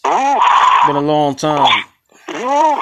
Ooh, 0.05 0.39
Been 0.87 0.95
a 0.97 1.01
long 1.01 1.35
time. 1.35 1.83
ooh. 2.35 2.79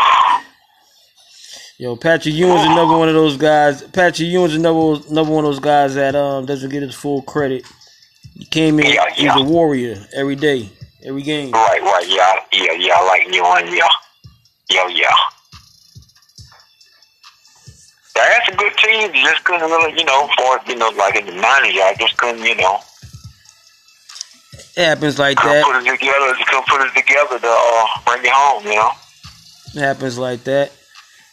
Yo, 1.78 1.95
Patrick 1.95 2.36
Ewing's 2.36 2.65
another 2.65 2.98
one 2.98 3.08
of 3.08 3.13
those 3.13 3.38
guys. 3.38 3.84
Patrick 3.84 4.28
Ewing's 4.28 4.56
another 4.56 5.02
another 5.10 5.32
one 5.32 5.45
of 5.45 5.50
those 5.52 5.60
guys 5.60 5.95
that 5.95 6.13
um 6.15 6.45
doesn't 6.45 6.69
get 6.72 6.82
his 6.82 6.93
full 6.95 7.22
credit. 7.22 7.63
He 8.34 8.45
came 8.45 8.80
in, 8.80 8.88
Yeah, 8.88 9.10
he's 9.12 9.24
yeah. 9.26 9.38
a 9.39 9.43
warrior 9.43 9.95
every 10.13 10.36
day, 10.36 10.69
every 11.06 11.22
game. 11.22 11.52
Right, 11.52 11.82
right, 11.82 12.06
yeah, 12.08 12.36
yeah, 12.52 12.74
yeah. 12.74 12.93
I 12.98 13.06
like 13.06 13.28
on, 13.28 13.74
yeah, 13.74 13.88
yeah, 14.69 14.88
yeah. 14.89 15.15
That's 18.28 18.50
a 18.50 18.56
good 18.58 18.74
team. 18.78 19.14
You 19.16 19.24
just 19.24 19.44
couldn't 19.44 19.70
really, 19.70 19.98
you 19.98 20.06
know, 20.06 20.30
for 20.38 20.60
you 20.68 20.76
know, 20.76 20.90
like 20.98 21.16
in 21.16 21.26
the 21.26 21.34
nineties, 21.34 21.80
I 21.82 21.96
just 22.00 22.18
couldn't, 22.18 22.44
you 22.44 22.56
know, 22.56 22.80
It 24.76 24.86
happens 24.86 25.18
like 25.20 25.38
that. 25.38 25.64
put 25.66 25.76
it 25.76 25.90
together. 25.90 26.36
Couldn't 26.46 26.68
put 26.68 26.82
it 26.82 26.94
together 26.96 27.40
to 27.40 27.48
uh, 27.48 27.86
bring 28.06 28.24
it 28.26 28.32
home, 28.32 28.64
you 28.66 28.76
know. 28.76 28.92
It 29.76 29.80
happens 29.80 30.18
like 30.18 30.44
that. 30.46 30.72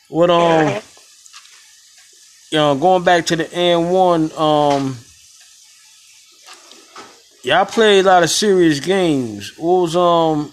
What 0.08 0.30
um, 0.30 0.80
you 2.52 2.58
know, 2.58 2.74
going 2.76 3.02
back 3.04 3.26
to 3.26 3.36
the 3.36 3.44
AND1, 3.44 4.38
um, 4.38 4.96
y'all 7.42 7.64
played 7.64 8.04
a 8.04 8.08
lot 8.08 8.22
of 8.22 8.30
serious 8.30 8.78
games. 8.80 9.52
What 9.58 9.80
was 9.82 9.96
um 9.96 10.52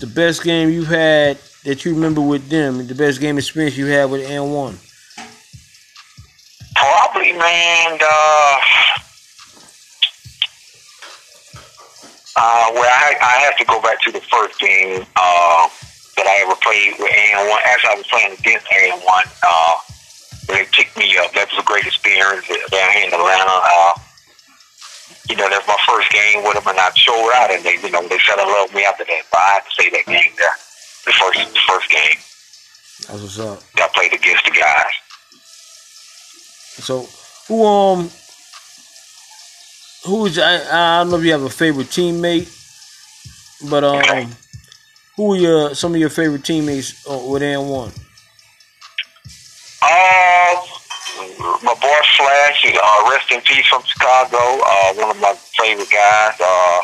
the 0.00 0.06
best 0.06 0.42
game 0.42 0.70
you've 0.70 0.88
had 0.88 1.38
that 1.64 1.84
you 1.84 1.94
remember 1.94 2.20
with 2.20 2.48
them? 2.48 2.86
The 2.86 2.94
best 2.94 3.20
game 3.20 3.38
experience 3.38 3.76
you 3.76 3.86
had 3.86 4.10
with 4.10 4.22
AND1? 4.26 4.76
Probably, 6.76 7.32
man. 7.32 7.98
Uh, 8.00 8.58
uh, 12.36 12.66
well, 12.74 12.90
I, 12.90 13.16
I 13.20 13.36
have 13.44 13.56
to 13.58 13.64
go 13.64 13.80
back 13.80 14.00
to 14.02 14.12
the 14.12 14.20
first 14.20 14.58
game 14.60 15.02
uh, 15.16 15.68
that 16.16 16.26
I 16.26 16.42
ever 16.46 16.54
played 16.62 16.94
with 16.98 17.10
AND1. 17.10 17.58
Actually, 17.64 17.90
I 17.90 17.94
was 17.96 18.06
playing 18.08 18.32
against 18.38 18.66
AND1, 18.66 19.22
Uh, 19.42 19.74
when 20.46 20.58
they 20.58 20.66
picked 20.72 20.96
me 20.98 21.16
up. 21.18 21.32
That 21.32 21.48
was 21.50 21.60
a 21.60 21.66
great 21.66 21.86
experience 21.86 22.46
down 22.46 22.90
here 22.92 23.06
in 23.08 23.14
Atlanta. 23.14 23.56
Uh, 23.64 23.92
you 25.30 25.36
know, 25.36 25.48
that's 25.48 25.66
my 25.66 25.78
first 25.88 26.10
game 26.12 26.44
with 26.44 26.54
them, 26.54 26.66
and 26.68 26.78
I 26.78 26.90
showed 26.92 27.32
out, 27.34 27.50
and 27.50 27.64
they, 27.64 27.80
you 27.80 27.90
know, 27.90 28.02
they 28.08 28.18
fell 28.18 28.36
in 28.38 28.46
love 28.48 28.68
with 28.68 28.76
me 28.76 28.84
after 28.84 29.04
that. 29.04 29.22
But 29.32 29.40
I 29.40 29.48
had 29.56 29.64
to 29.64 29.72
say 29.82 29.88
that 29.90 30.04
game 30.04 30.32
there, 30.36 30.56
the 31.04 31.12
first, 31.12 31.38
the 31.54 31.60
first 31.68 31.90
game 31.90 32.18
That's 33.08 33.22
what's 33.22 33.38
up. 33.38 33.60
that 33.76 33.90
I 33.90 33.94
played 33.94 34.12
against 34.12 34.44
the 34.44 34.50
guys. 34.50 34.94
So 36.84 37.06
who 37.48 37.64
um 37.64 38.10
who 40.04 40.26
is 40.26 40.38
I, 40.38 40.54
I 40.98 40.98
don't 41.02 41.10
know 41.10 41.18
if 41.18 41.24
you 41.24 41.32
have 41.32 41.42
a 41.42 41.50
favorite 41.50 41.86
teammate, 41.88 42.48
but 43.70 43.84
um 43.84 44.32
who 45.16 45.32
are 45.34 45.36
your 45.36 45.74
some 45.74 45.94
of 45.94 46.00
your 46.00 46.10
favorite 46.10 46.44
teammates 46.44 47.06
uh, 47.08 47.16
with 47.30 47.42
AND1? 47.42 47.92
Uh, 49.82 50.54
my 51.62 51.74
boy 51.74 52.00
Flash, 52.16 52.64
uh, 52.66 53.10
rest 53.10 53.30
in 53.30 53.40
peace 53.42 53.66
from 53.68 53.82
Chicago. 53.84 54.36
Uh, 54.38 54.94
one 54.94 55.10
of 55.10 55.20
my 55.20 55.34
favorite 55.58 55.90
guys. 55.90 56.34
Uh, 56.40 56.80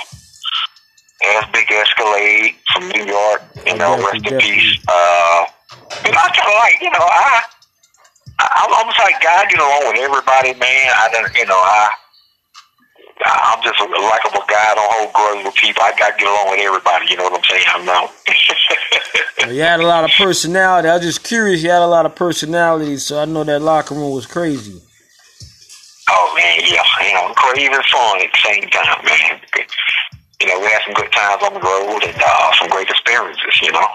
as 1.27 1.45
Big 1.53 1.71
Escalade 1.71 2.55
from 2.73 2.89
New 2.89 3.05
York. 3.05 3.43
You 3.67 3.77
know, 3.77 3.97
Definitely, 3.97 4.21
rest 4.21 4.33
in 4.33 4.39
peace. 4.41 4.79
Uh, 4.89 5.45
you 6.05 6.13
know, 6.13 6.21
I 6.21 6.29
kind 6.33 6.49
of 6.49 6.57
like, 6.61 6.77
you 6.81 6.91
know, 6.91 7.05
I, 7.05 7.43
I, 8.39 8.47
I'm 8.65 8.73
almost 8.75 8.99
like 8.99 9.21
God 9.23 9.49
get 9.49 9.61
along 9.61 9.93
with 9.93 10.01
everybody, 10.01 10.55
man. 10.59 10.87
I 10.97 11.09
don't, 11.13 11.35
you 11.35 11.47
know, 11.47 11.59
I. 11.59 11.89
I'm 13.23 13.63
just 13.63 13.79
a 13.79 13.85
likable 13.85 14.47
guy. 14.49 14.57
I 14.57 14.75
don't 14.75 14.93
hold 14.97 15.13
grudges 15.13 15.45
with 15.45 15.55
people. 15.57 15.83
I 15.83 15.93
got 15.99 16.17
to 16.17 16.25
get 16.25 16.27
along 16.27 16.57
with 16.57 16.61
everybody. 16.61 17.05
You 17.11 17.19
know 17.19 17.25
what 17.25 17.37
I'm 17.37 17.45
saying? 17.45 17.65
I 17.69 17.85
know. 17.85 18.09
Well, 19.41 19.53
you 19.53 19.63
had 19.63 19.81
a 19.81 19.87
lot 19.87 20.05
of 20.05 20.11
personality. 20.11 20.89
I 20.89 20.97
was 20.97 21.03
just 21.03 21.25
curious. 21.25 21.63
You 21.63 21.71
had 21.71 21.83
a 21.83 21.87
lot 21.87 22.05
of 22.05 22.15
personality, 22.15 22.99
so 22.99 23.21
I 23.21 23.25
know 23.25 23.43
that 23.45 23.63
locker 23.63 23.95
room 23.95 24.13
was 24.13 24.27
crazy. 24.27 24.81
Oh 26.09 26.35
man, 26.37 26.61
yeah, 26.67 26.83
you 27.07 27.15
know, 27.15 27.33
crazy 27.35 27.67
and 27.67 27.85
fun 27.87 28.21
at 28.21 28.31
the 28.33 28.41
same 28.45 28.69
time, 28.69 29.05
man. 29.05 29.41
You 30.41 30.47
know, 30.47 30.61
we 30.61 30.67
had 30.67 30.81
some 30.85 30.95
good 30.95 31.13
times 31.13 31.43
on 31.43 31.55
the 31.55 31.61
road 31.61 32.03
and 32.05 32.23
uh, 32.25 32.53
some 32.59 32.69
great 32.69 32.89
experiences. 32.89 33.61
You 33.63 33.73
know, 33.73 33.87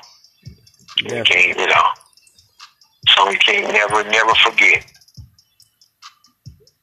you 0.98 1.04
Definitely. 1.04 1.24
can't, 1.24 1.60
you 1.60 1.68
know, 1.68 1.84
so 3.10 3.30
you 3.30 3.38
can't 3.40 3.74
never, 3.74 4.04
never 4.10 4.34
forget. 4.36 4.86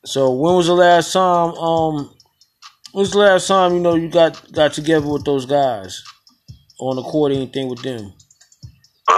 So 0.05 0.33
when 0.33 0.57
was 0.57 0.67
the 0.67 0.75
last 0.75 1.13
time? 1.13 1.55
Um, 1.55 2.13
when 2.93 3.03
was 3.03 3.13
the 3.13 3.19
last 3.19 3.47
time 3.47 3.75
you 3.75 3.81
know 3.81 3.95
you 3.95 4.09
got 4.09 4.53
got 4.53 4.73
together 4.73 5.07
with 5.07 5.25
those 5.25 5.47
guys 5.47 6.03
on 6.81 6.97
the 6.97 7.03
court? 7.03 7.31
Anything 7.33 7.69
with 7.69 7.83
them? 7.83 8.13
Uh, 9.07 9.13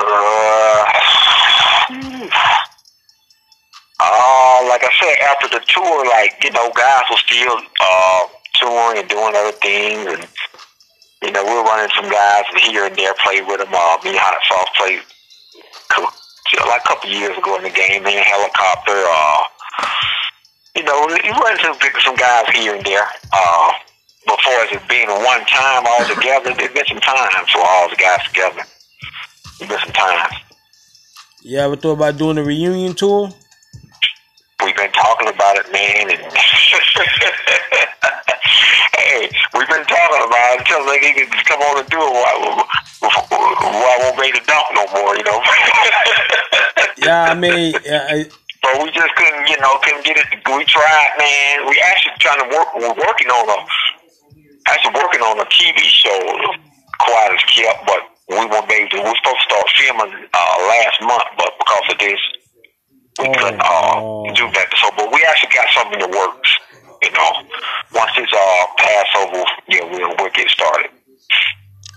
uh, 3.98 4.68
like 4.68 4.85
I 4.85 4.90
said, 5.00 5.16
after 5.24 5.48
the 5.48 5.64
tour, 5.68 6.07
like 6.07 6.37
you 6.44 6.50
know, 6.50 6.70
guys 6.76 7.02
were 7.11 7.16
still 7.16 7.57
uh, 7.80 8.20
touring 8.55 8.99
and 9.01 9.09
doing 9.09 9.35
other 9.37 9.53
things, 9.53 10.07
and 10.07 10.27
you 11.23 11.33
know, 11.33 11.45
we 11.45 11.51
were 11.55 11.64
running 11.64 11.90
some 11.97 12.11
guys 12.11 12.45
here 12.62 12.87
and 12.87 12.97
there, 12.97 13.14
played 13.25 13.47
with 13.47 13.59
them. 13.59 13.73
Uh, 13.73 13.97
me 14.05 14.17
Hot 14.17 14.37
Sauce 14.49 14.69
played 14.77 15.01
like 16.69 16.81
a 16.85 16.88
couple 16.88 17.11
years 17.11 17.37
ago 17.37 17.57
in 17.57 17.62
the 17.62 17.71
game. 17.71 18.03
Me 18.05 18.17
and 18.17 18.25
Helicopter. 18.25 18.93
Uh, 18.95 19.43
you 20.77 20.83
know, 20.83 21.07
you 21.09 21.33
run 21.33 21.59
some- 21.61 21.79
some 22.03 22.17
guys 22.17 22.49
here 22.55 22.75
and 22.75 22.85
there. 22.85 23.09
Uh, 23.33 23.73
before 24.27 24.53
as 24.64 24.73
it 24.73 24.88
being 24.88 25.09
one 25.09 25.45
time 25.47 25.85
all 25.87 26.05
together, 26.07 26.55
there's 26.55 26.73
been 26.73 26.87
some 26.87 27.01
time 27.01 27.47
for 27.47 27.61
all 27.61 27.88
the 27.88 27.97
guys 27.97 28.23
together. 28.27 28.64
There's 29.59 29.71
been 29.71 29.81
some 29.81 29.93
time. 29.93 30.31
You 31.43 31.59
ever 31.59 31.77
thought 31.77 31.93
about 31.93 32.17
doing 32.17 32.38
a 32.38 32.43
reunion 32.43 32.95
tour? 32.95 33.31
It 40.64 40.72
until 40.72 40.87
they 40.87 40.98
can 40.98 41.29
just 41.29 41.46
come 41.46 41.61
on 41.61 41.79
and 41.81 41.88
do 41.90 41.98
it 41.98 42.12
while, 42.12 42.66
while 43.05 43.90
I 43.92 43.98
won't 44.00 44.18
make 44.18 44.35
the 44.35 44.40
dump 44.46 44.66
no 44.74 44.85
more, 44.96 45.16
you 45.16 45.24
know. 45.24 45.40
Yeah, 46.96 47.24
I 47.24 47.35
mean, 47.35 47.74
I, 47.85 48.24
but 48.62 48.81
we 48.83 48.90
just 48.92 49.12
couldn't, 49.14 49.48
you 49.48 49.59
know, 49.61 49.77
couldn't 49.83 50.05
get 50.07 50.16
it. 50.16 50.27
We 50.46 50.64
tried, 50.64 51.12
man. 51.18 51.68
We 51.68 51.77
actually 51.85 52.16
trying 52.18 52.40
to 52.40 52.48
work. 52.57 52.68
We're 52.77 52.96
working 52.96 53.29
on 53.29 53.44
a, 53.50 53.59
actually 54.70 54.94
working 54.94 55.20
on 55.20 55.38
a 55.40 55.44
TV 55.53 55.77
show, 55.85 56.16
Quiet 57.00 57.35
as 57.35 57.44
Kept, 57.53 57.85
but 57.85 58.00
we 58.31 58.46
won't 58.46 58.68
be 58.68 58.74
able 58.74 58.88
to. 58.90 58.96
We're 59.05 59.16
supposed 59.20 59.37
to 59.37 59.48
start 59.53 59.66
filming 59.77 60.29
uh, 60.33 60.57
last 60.64 61.03
month, 61.03 61.29
but 61.37 61.53
because 61.59 61.92
of 61.92 61.98
this, 61.98 62.20
we 63.20 63.29
Oh, 63.29 63.35
couldn't 63.35 63.61
uh, 63.61 64.00
oh. 64.00 64.33
do 64.35 64.48
that. 64.57 64.68
So, 64.81 64.88
but 64.96 65.12
we 65.12 65.22
actually 65.29 65.53
got 65.53 65.68
something 65.77 65.98
that 66.00 66.11
works. 66.11 66.50
You 67.05 67.11
know, 67.12 67.33
once 67.95 68.11
this 68.17 68.29
uh 68.33 68.67
Passover, 68.79 69.45
yeah, 69.69 69.85
we'll 69.85 70.14
we'll 70.19 70.31
get 70.31 70.49
started. 70.49 70.90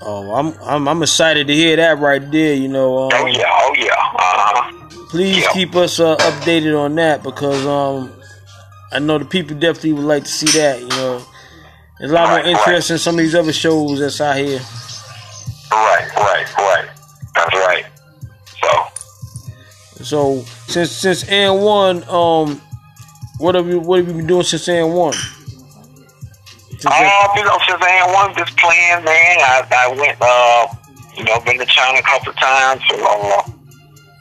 oh, 0.01 0.33
I'm 0.35 0.53
I'm 0.61 0.87
I'm 0.87 1.01
excited 1.03 1.47
to 1.47 1.53
hear 1.53 1.77
that 1.77 1.99
right 1.99 2.29
there. 2.31 2.53
You 2.53 2.67
know, 2.67 2.97
um, 3.05 3.09
Oh 3.13 3.25
yeah, 3.27 3.45
oh 3.47 3.73
yeah. 3.77 3.93
Uh 3.93 4.17
huh. 4.19 4.89
please 5.09 5.43
Yeah. 5.43 5.51
keep 5.53 5.75
us 5.75 5.99
uh, 6.01 6.17
updated 6.17 6.77
on 6.77 6.95
that 6.95 7.23
because 7.23 7.65
um, 7.65 8.11
I 8.91 8.99
know 8.99 9.17
the 9.17 9.25
people 9.25 9.57
definitely 9.57 9.93
would 9.93 10.03
like 10.05 10.23
to 10.25 10.29
see 10.29 10.59
that. 10.59 10.81
You 10.81 10.87
know, 10.89 11.25
there's 11.99 12.11
a 12.11 12.13
lot 12.13 12.27
Right, 12.29 12.43
more 12.45 12.53
interest 12.53 12.91
in 12.91 12.97
some 12.97 13.15
of 13.15 13.19
these 13.19 13.35
other 13.35 13.53
shows 13.53 13.99
that's 13.99 14.19
out 14.19 14.35
here. 14.37 14.59
Right, 15.71 16.15
right, 16.17 16.57
right. 16.57 16.89
That's 17.33 17.55
right. 17.55 17.85
So. 18.61 20.03
So 20.03 20.41
since 20.67 20.91
since 20.91 21.23
AND1, 21.23 22.07
um, 22.07 22.61
what 23.39 23.55
have 23.55 23.67
you 23.67 23.79
what 23.79 23.99
have 23.99 24.07
you 24.07 24.13
been 24.13 24.27
doing 24.27 24.43
since 24.43 24.67
AND1? 24.67 25.37
Uh, 26.85 27.33
you 27.35 27.43
know, 27.43 27.57
since 27.67 27.81
I 27.81 28.05
one 28.13 28.35
just 28.37 28.55
playing, 28.57 29.03
man, 29.03 29.37
I, 29.41 29.65
I 29.65 29.87
went, 29.97 30.17
uh, 30.21 30.67
you 31.17 31.23
know, 31.23 31.39
been 31.41 31.57
to 31.57 31.65
China 31.65 31.97
a 31.97 32.03
couple 32.03 32.29
of 32.29 32.37
times 32.37 32.83
for, 32.85 33.01
uh, 33.01 33.41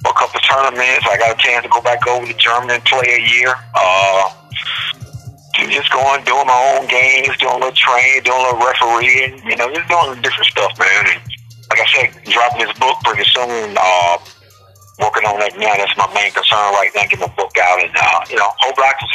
for 0.01 0.11
a 0.11 0.17
couple 0.17 0.41
of 0.41 0.43
tournaments. 0.43 1.05
I 1.05 1.19
got 1.19 1.37
a 1.37 1.43
chance 1.43 1.65
to 1.65 1.69
go 1.69 1.83
back 1.83 2.07
over 2.07 2.27
to 2.27 2.33
Germany 2.33 2.75
and 2.75 2.85
play 2.85 3.13
a 3.13 3.21
year. 3.21 3.55
Uh, 3.75 4.33
just 5.69 5.91
going, 5.93 6.25
doing 6.25 6.47
my 6.47 6.77
own 6.79 6.87
games, 6.89 7.37
doing 7.37 7.53
a 7.53 7.59
little 7.61 7.73
training, 7.73 8.23
doing 8.25 8.41
a 8.41 8.43
little 8.45 8.61
refereeing, 8.61 9.41
you 9.45 9.57
know, 9.57 9.73
just 9.73 9.89
doing 9.89 10.21
different 10.23 10.49
stuff, 10.49 10.73
man. 10.79 11.07
And 11.13 11.21
like 11.71 11.81
I 11.81 11.87
said, 11.93 12.25
dropping 12.25 12.67
this 12.67 12.79
book 12.79 12.97
pretty 13.05 13.25
soon. 13.25 13.77
Uh, 13.77 14.19
working 14.99 15.25
on 15.25 15.39
that 15.41 15.57
now. 15.59 15.75
That's 15.77 15.97
my 15.97 16.13
main 16.15 16.33
concern 16.33 16.59
right 16.75 16.91
now. 16.95 17.07
Get 17.07 17.21
the 17.21 17.29
book 17.37 17.53
out 17.59 17.83
and, 17.83 17.91
uh, 17.97 18.21
you 18.31 18.37
know, 18.37 18.51
hopefully 18.59 18.87
I 18.87 18.93
can 18.99 19.09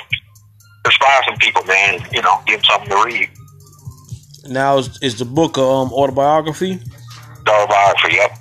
inspire 0.86 1.22
some 1.28 1.38
people, 1.38 1.64
man. 1.66 1.96
And, 1.96 2.14
you 2.14 2.22
know, 2.22 2.42
give 2.46 2.62
them 2.62 2.66
something 2.66 2.90
to 2.90 3.04
read. 3.06 3.30
Now 4.50 4.78
is, 4.78 4.98
is 5.02 5.20
the 5.20 5.26
book 5.26 5.58
a 5.58 5.62
um, 5.64 5.94
autobiography? 5.94 6.80
Autobiography, 7.48 8.16
yep. 8.16 8.38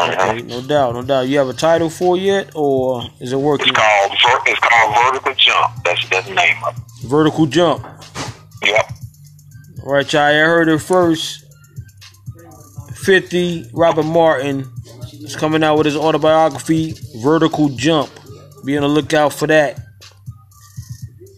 Okay, 0.00 0.42
no 0.42 0.62
doubt, 0.62 0.94
no 0.94 1.02
doubt. 1.02 1.28
You 1.28 1.38
have 1.38 1.48
a 1.48 1.52
title 1.52 1.90
for 1.90 2.16
it 2.16 2.20
yet, 2.20 2.50
or 2.54 3.02
is 3.20 3.32
it 3.32 3.36
It's 3.36 3.44
working? 3.44 3.74
called 3.74 4.12
it's 4.46 4.58
called 4.60 4.94
Vertical 4.94 5.34
Jump. 5.34 5.84
That's 5.84 6.08
that's 6.08 6.28
the 6.28 6.34
name 6.34 6.56
of 6.66 6.76
it. 6.76 6.82
Vertical 7.06 7.46
jump. 7.46 7.86
Yep. 8.64 8.92
All 9.84 9.92
right, 9.92 10.10
y'all. 10.12 10.22
I 10.22 10.32
heard 10.32 10.68
it 10.68 10.78
first. 10.78 11.44
Fifty. 12.94 13.68
Robert 13.74 14.04
Martin 14.04 14.71
is 15.22 15.36
coming 15.36 15.62
out 15.62 15.76
with 15.76 15.86
his 15.86 15.96
autobiography, 15.96 16.94
Vertical 17.16 17.68
Jump. 17.70 18.10
Be 18.64 18.76
on 18.76 18.82
the 18.82 18.88
lookout 18.88 19.32
for 19.32 19.46
that. 19.48 19.78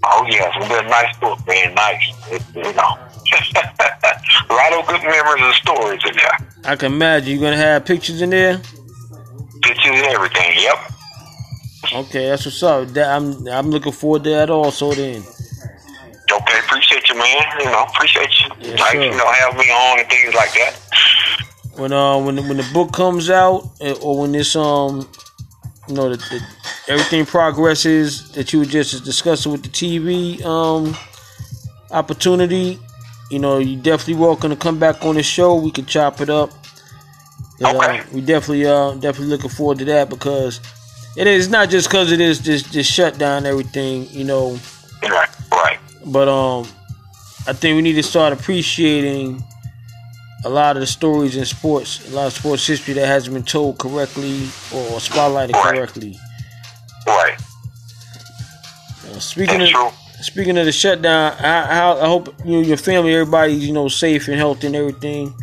Oh 0.05 0.27
yeah, 0.29 0.51
it's 0.55 0.71
a 0.71 0.89
nice 0.89 1.17
book, 1.19 1.39
man. 1.47 1.75
Nice. 1.75 2.13
It, 2.31 2.43
you 2.55 2.73
know. 2.75 2.99
a 4.51 4.55
lot 4.55 4.73
of 4.75 4.87
good 4.87 5.03
memories 5.03 5.43
and 5.43 5.55
stories 5.55 6.01
in 6.07 6.15
there. 6.17 6.39
I 6.65 6.77
can 6.77 6.93
imagine 6.93 7.33
you're 7.33 7.41
gonna 7.41 7.57
have 7.57 7.85
pictures 7.85 8.21
in 8.21 8.31
there. 8.31 8.59
Pictures 9.63 9.97
and 9.97 10.07
everything. 10.07 10.53
Yep. 10.57 10.93
Okay, 11.95 12.29
that's 12.29 12.45
what's 12.45 12.63
up. 12.63 12.89
That, 12.89 13.17
I'm 13.17 13.47
I'm 13.49 13.71
looking 13.71 13.93
forward 13.93 14.25
to 14.25 14.31
that 14.31 14.51
also. 14.51 14.93
Then. 14.93 15.23
Okay, 16.31 16.59
appreciate 16.59 17.09
you, 17.09 17.17
man. 17.17 17.43
You 17.61 17.67
know, 17.67 17.85
appreciate 17.85 18.31
you. 18.41 18.51
Yes, 18.61 18.79
nice, 18.79 18.93
sir. 18.93 19.03
you 19.03 19.11
know, 19.11 19.33
have 19.33 19.57
me 19.57 19.71
on 19.71 20.01
and 20.01 20.09
things 20.09 20.35
like 20.35 20.53
that. 20.55 20.84
When 21.77 21.93
uh 21.93 22.19
when 22.19 22.37
the, 22.37 22.43
when 22.43 22.57
the 22.57 22.69
book 22.73 22.93
comes 22.93 23.31
out 23.31 23.69
or 24.03 24.21
when 24.21 24.33
this 24.33 24.55
um 24.57 25.09
you 25.89 25.95
know 25.95 26.09
the, 26.09 26.17
the 26.17 26.43
everything 26.93 27.25
progresses 27.27 28.31
that 28.33 28.53
you 28.53 28.59
were 28.61 28.65
just 28.65 29.05
discussing 29.05 29.53
with 29.53 29.63
the 29.63 29.69
TV 29.69 30.45
um 30.45 30.95
opportunity 31.91 32.79
you 33.31 33.39
know 33.39 33.59
you 33.59 33.77
definitely 33.77 34.15
welcome 34.15 34.51
to 34.51 34.57
come 34.57 34.79
back 34.79 35.05
on 35.05 35.15
the 35.15 35.23
show 35.23 35.55
we 35.55 35.71
can 35.71 35.87
chop 35.87 36.21
it 36.21 36.31
up 36.31 36.51
'Cause, 37.61 37.75
Okay. 37.77 38.01
uh, 38.01 38.05
we 38.13 38.21
definitely 38.21 38.67
uh 38.67 38.93
definitely 38.95 39.29
looking 39.29 39.51
forward 39.51 39.79
to 39.79 39.85
that 39.87 40.09
because 40.09 40.61
it 41.17 41.27
is 41.27 41.49
not 41.49 41.71
just 41.71 41.89
because 41.89 42.11
it 42.13 42.21
is 42.21 42.41
this 42.43 42.63
just 42.63 42.91
shut 42.91 43.17
down 43.19 43.47
everything 43.47 44.09
you 44.11 44.25
know 44.25 44.59
Right, 45.09 45.29
right. 45.53 45.79
but 46.07 46.29
um, 46.29 46.67
I 47.47 47.53
think 47.53 47.77
we 47.77 47.83
need 47.83 47.93
to 47.95 48.03
start 48.03 48.33
appreciating 48.33 49.45
a 50.45 50.49
lot 50.49 50.77
of 50.77 50.81
the 50.81 50.87
stories 50.87 51.37
in 51.37 51.45
sports, 51.45 52.07
a 52.11 52.15
lot 52.15 52.27
of 52.27 52.33
sports 52.33 52.67
history 52.67 52.95
that 52.95 53.07
hasn't 53.07 53.35
been 53.35 53.43
told 53.45 53.79
correctly 53.79 54.43
or 54.73 54.99
spotlighted 55.01 55.53
Right. 55.55 55.75
correctly. 55.75 56.19
Right. 57.07 57.37
Uh, 59.11 59.19
speaking 59.19 59.59
That's 59.59 59.71
of 59.75 59.77
true. 59.77 59.91
speaking 60.23 60.59
of 60.59 60.65
the 60.67 60.73
shutdown, 60.73 61.33
I, 61.39 61.63
I, 61.81 62.03
I 62.05 62.07
hope 62.07 62.35
you 62.45 62.59
and 62.59 62.67
your 62.67 62.77
family, 62.77 63.15
everybody's 63.15 63.67
you 63.67 63.73
know 63.73 63.89
safe 63.89 64.29
and 64.29 64.37
healthy 64.37 64.67
and 64.69 64.77
everything. 64.77 65.35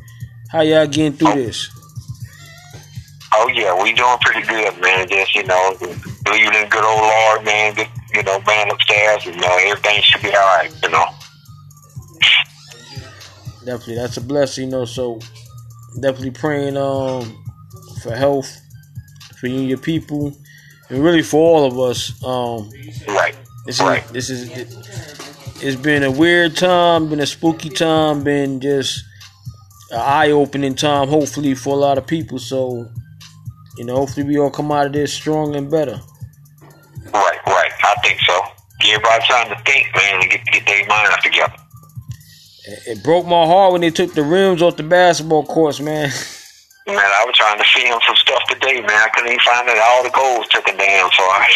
How 0.52 0.62
y'all 0.62 0.86
getting 0.88 1.14
through 1.14 1.34
this? 1.36 1.70
Oh 3.34 3.48
yeah, 3.54 3.82
we 3.82 3.94
doing 3.94 4.18
pretty 4.22 4.46
good, 4.48 4.80
man. 4.82 5.08
Just 5.08 5.34
you 5.36 5.44
know, 5.44 5.76
believing 6.26 6.54
in 6.56 6.70
good 6.70 6.84
old 6.84 7.00
Lord, 7.02 7.46
man. 7.46 7.74
Good, 7.76 7.88
you 8.14 8.24
know, 8.24 8.42
man 8.46 8.70
upstairs, 8.72 9.26
and 9.26 9.42
uh, 9.42 9.58
everything 9.62 10.02
should 10.02 10.22
be 10.22 10.30
all 10.30 10.58
right. 10.58 10.72
You 10.84 10.90
know. 10.90 11.06
Definitely, 13.66 13.96
that's 13.96 14.18
a 14.18 14.22
blessing, 14.22 14.66
you 14.66 14.72
know. 14.72 14.86
So 14.86 15.20
definitely 16.00 16.32
praying 16.32 16.78
um 16.78 17.44
for 18.02 18.16
health 18.16 18.60
for 19.40 19.48
you 19.48 19.60
and 19.60 19.70
your 19.70 19.78
people, 19.78 20.36
and 20.90 21.04
really 21.04 21.22
for 21.24 21.38
all 21.38 21.66
of 21.66 21.80
us. 21.80 22.24
Um, 22.24 22.70
Right. 23.08 23.36
this 23.66 23.76
is 23.76 23.82
Right. 23.82 24.08
this 24.14 24.30
is 24.30 24.50
it, 24.50 24.68
it's 25.62 25.76
been 25.82 26.04
a 26.04 26.12
weird 26.12 26.56
time, 26.58 27.10
been 27.10 27.20
a 27.20 27.26
spooky 27.26 27.70
time, 27.70 28.24
been 28.24 28.60
just 28.60 29.04
an 29.92 30.00
eye 30.00 30.32
opening 30.32 30.76
time. 30.76 31.08
Hopefully 31.08 31.54
for 31.54 31.74
a 31.74 31.78
lot 31.78 31.98
of 31.98 32.08
people. 32.08 32.40
So 32.40 32.88
you 33.78 33.86
know, 33.86 33.96
hopefully 33.96 34.26
we 34.26 34.38
all 34.38 34.50
come 34.52 34.72
out 34.72 34.88
of 34.88 34.94
this 34.94 35.14
strong 35.14 35.56
and 35.56 35.70
better. 35.70 36.00
Right. 37.14 37.40
Right. 37.48 37.72
I 37.84 37.96
think 38.04 38.20
so. 38.26 38.40
Give 38.80 38.96
everybody 38.96 39.24
time 39.28 39.50
to 39.50 39.64
think, 39.64 39.88
man, 39.96 40.22
and 40.22 40.32
get 40.32 40.46
get 40.46 40.66
their 40.66 40.86
mind 40.88 41.14
together. 41.24 41.54
It, 42.64 43.04
broke 43.04 43.26
my 43.26 43.46
heart 43.46 43.72
when 43.72 43.82
they 43.82 43.90
took 43.90 44.14
the 44.14 44.24
rims 44.24 44.62
off 44.62 44.78
the 44.78 44.84
basketball 44.84 45.46
courts, 45.46 45.80
man. 45.80 46.10
Man, 46.88 46.98
I 46.98 47.24
was 47.26 47.36
trying 47.36 47.58
to 47.58 47.64
film 47.64 48.00
some 48.06 48.16
stuff 48.16 48.44
today, 48.50 48.82
man. 48.82 48.90
I 48.90 49.10
couldn't 49.14 49.30
even 49.30 49.40
find 49.46 49.68
it. 49.68 49.78
All 49.78 50.04
the 50.04 50.10
goals 50.10 50.48
taken 50.50 50.78
down, 50.78 51.12
so 51.12 51.24
I. 51.24 51.48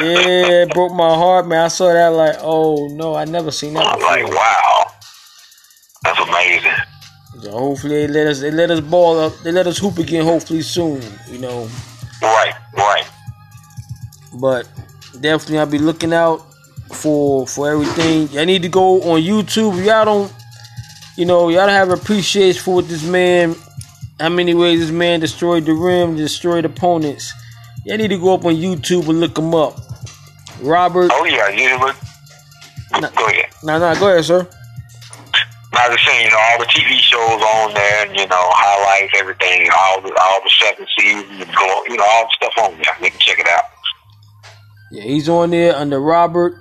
yeah, 0.00 0.62
it 0.62 0.70
broke 0.74 0.92
my 0.92 1.14
heart, 1.14 1.46
man. 1.46 1.64
I 1.64 1.68
saw 1.68 1.92
that 1.92 2.08
like, 2.08 2.36
oh 2.40 2.88
no, 2.88 3.14
I 3.14 3.24
never 3.24 3.50
seen 3.50 3.74
that 3.74 3.86
I'm 3.86 4.00
like, 4.00 4.28
wow, 4.32 4.86
that's 6.02 6.18
amazing. 6.20 6.72
So 7.42 7.50
hopefully 7.50 8.06
they 8.06 8.08
let 8.08 8.26
us 8.28 8.40
they 8.40 8.50
let 8.50 8.70
us 8.70 8.80
ball 8.80 9.18
up 9.18 9.32
they 9.42 9.50
let 9.50 9.66
us 9.66 9.78
hoop 9.78 9.98
again 9.98 10.24
hopefully 10.24 10.62
soon, 10.62 11.02
you 11.28 11.38
know. 11.38 11.68
Right. 12.20 12.54
Right. 12.76 13.10
But 14.40 14.68
definitely 15.20 15.58
I'll 15.58 15.66
be 15.66 15.78
looking 15.78 16.12
out 16.12 16.51
for 16.94 17.46
for 17.46 17.70
everything. 17.70 18.38
I 18.38 18.44
need 18.44 18.62
to 18.62 18.68
go 18.68 19.02
on 19.02 19.20
YouTube. 19.20 19.84
Y'all 19.84 20.04
don't 20.04 20.32
you 21.16 21.26
know, 21.26 21.48
y'all 21.48 21.66
don't 21.66 21.70
have 21.70 21.90
appreciation 21.90 22.62
for 22.62 22.76
what 22.76 22.88
this 22.88 23.04
man 23.04 23.54
how 24.20 24.28
many 24.28 24.54
ways 24.54 24.80
this 24.80 24.90
man 24.90 25.20
destroyed 25.20 25.64
the 25.66 25.72
rim, 25.72 26.16
destroyed 26.16 26.64
opponents. 26.64 27.32
Y'all 27.84 27.96
need 27.96 28.08
to 28.08 28.18
go 28.18 28.34
up 28.34 28.44
on 28.44 28.54
YouTube 28.54 29.08
and 29.08 29.20
look 29.20 29.36
him 29.36 29.54
up. 29.54 29.78
Robert 30.60 31.10
Oh 31.12 31.24
yeah, 31.24 31.48
you 31.48 31.78
look. 31.78 31.96
Go 33.16 33.26
ahead. 33.26 33.46
No, 33.64 33.78
no, 33.78 33.98
go 33.98 34.08
ahead, 34.08 34.24
sir. 34.24 34.48
I 35.74 35.88
was 35.88 35.98
saying, 36.06 36.26
you 36.26 36.30
know, 36.30 36.38
all 36.38 36.58
the 36.58 36.66
TV 36.66 36.94
shows 37.00 37.42
on 37.42 37.74
there, 37.74 38.06
and 38.06 38.16
you 38.16 38.26
know, 38.26 38.44
highlights, 38.52 39.12
everything, 39.18 39.68
all 39.74 40.00
the 40.02 40.14
all 40.20 40.40
the 40.42 40.50
seven 40.50 40.86
seasons, 40.98 41.40
and 41.40 41.50
you 41.88 41.96
know, 41.96 42.04
all 42.08 42.24
the 42.24 42.36
stuff 42.36 42.52
on 42.62 42.72
there. 42.74 42.94
You 43.00 43.10
can 43.10 43.18
check 43.18 43.38
it 43.38 43.48
out. 43.48 43.64
Yeah, 44.92 45.04
he's 45.04 45.28
on 45.28 45.50
there 45.50 45.74
under 45.74 45.98
Robert 45.98 46.54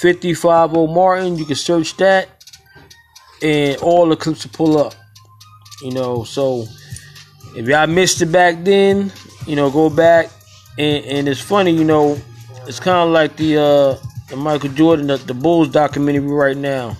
550 0.00 0.92
Martin. 0.92 1.38
You 1.38 1.44
can 1.44 1.56
search 1.56 1.96
that 1.96 2.36
and 3.42 3.76
all 3.80 4.08
the 4.08 4.16
clips 4.16 4.44
will 4.44 4.52
pull 4.52 4.78
up. 4.78 4.94
You 5.82 5.92
know, 5.92 6.24
so 6.24 6.66
if 7.54 7.66
y'all 7.66 7.86
missed 7.86 8.22
it 8.22 8.26
back 8.26 8.64
then, 8.64 9.12
you 9.46 9.56
know, 9.56 9.70
go 9.70 9.90
back 9.90 10.30
and, 10.78 11.04
and 11.04 11.28
it's 11.28 11.40
funny, 11.40 11.70
you 11.70 11.84
know, 11.84 12.18
it's 12.66 12.80
kind 12.80 13.06
of 13.06 13.10
like 13.10 13.36
the 13.36 13.58
uh 13.58 14.06
the 14.28 14.36
Michael 14.36 14.70
Jordan, 14.70 15.06
the, 15.06 15.18
the 15.18 15.34
Bulls 15.34 15.68
documentary 15.68 16.26
right 16.26 16.56
now. 16.56 16.96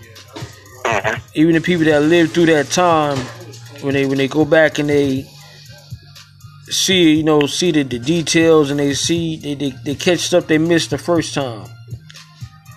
hmm 0.84 1.14
Even 1.34 1.54
the 1.54 1.60
people 1.60 1.84
that 1.86 2.02
lived 2.02 2.32
through 2.32 2.46
that 2.46 2.70
time, 2.70 3.18
when 3.80 3.94
they 3.94 4.06
when 4.06 4.18
they 4.18 4.28
go 4.28 4.44
back 4.44 4.78
and 4.78 4.90
they 4.90 5.26
see, 6.68 7.14
you 7.16 7.22
know, 7.22 7.46
see 7.46 7.70
the, 7.70 7.82
the 7.82 7.98
details 7.98 8.70
and 8.70 8.78
they 8.78 8.92
see 8.92 9.36
they, 9.36 9.54
they, 9.54 9.70
they 9.84 9.94
catch 9.94 10.20
stuff 10.20 10.46
they 10.46 10.58
missed 10.58 10.90
the 10.90 10.98
first 10.98 11.32
time. 11.32 11.66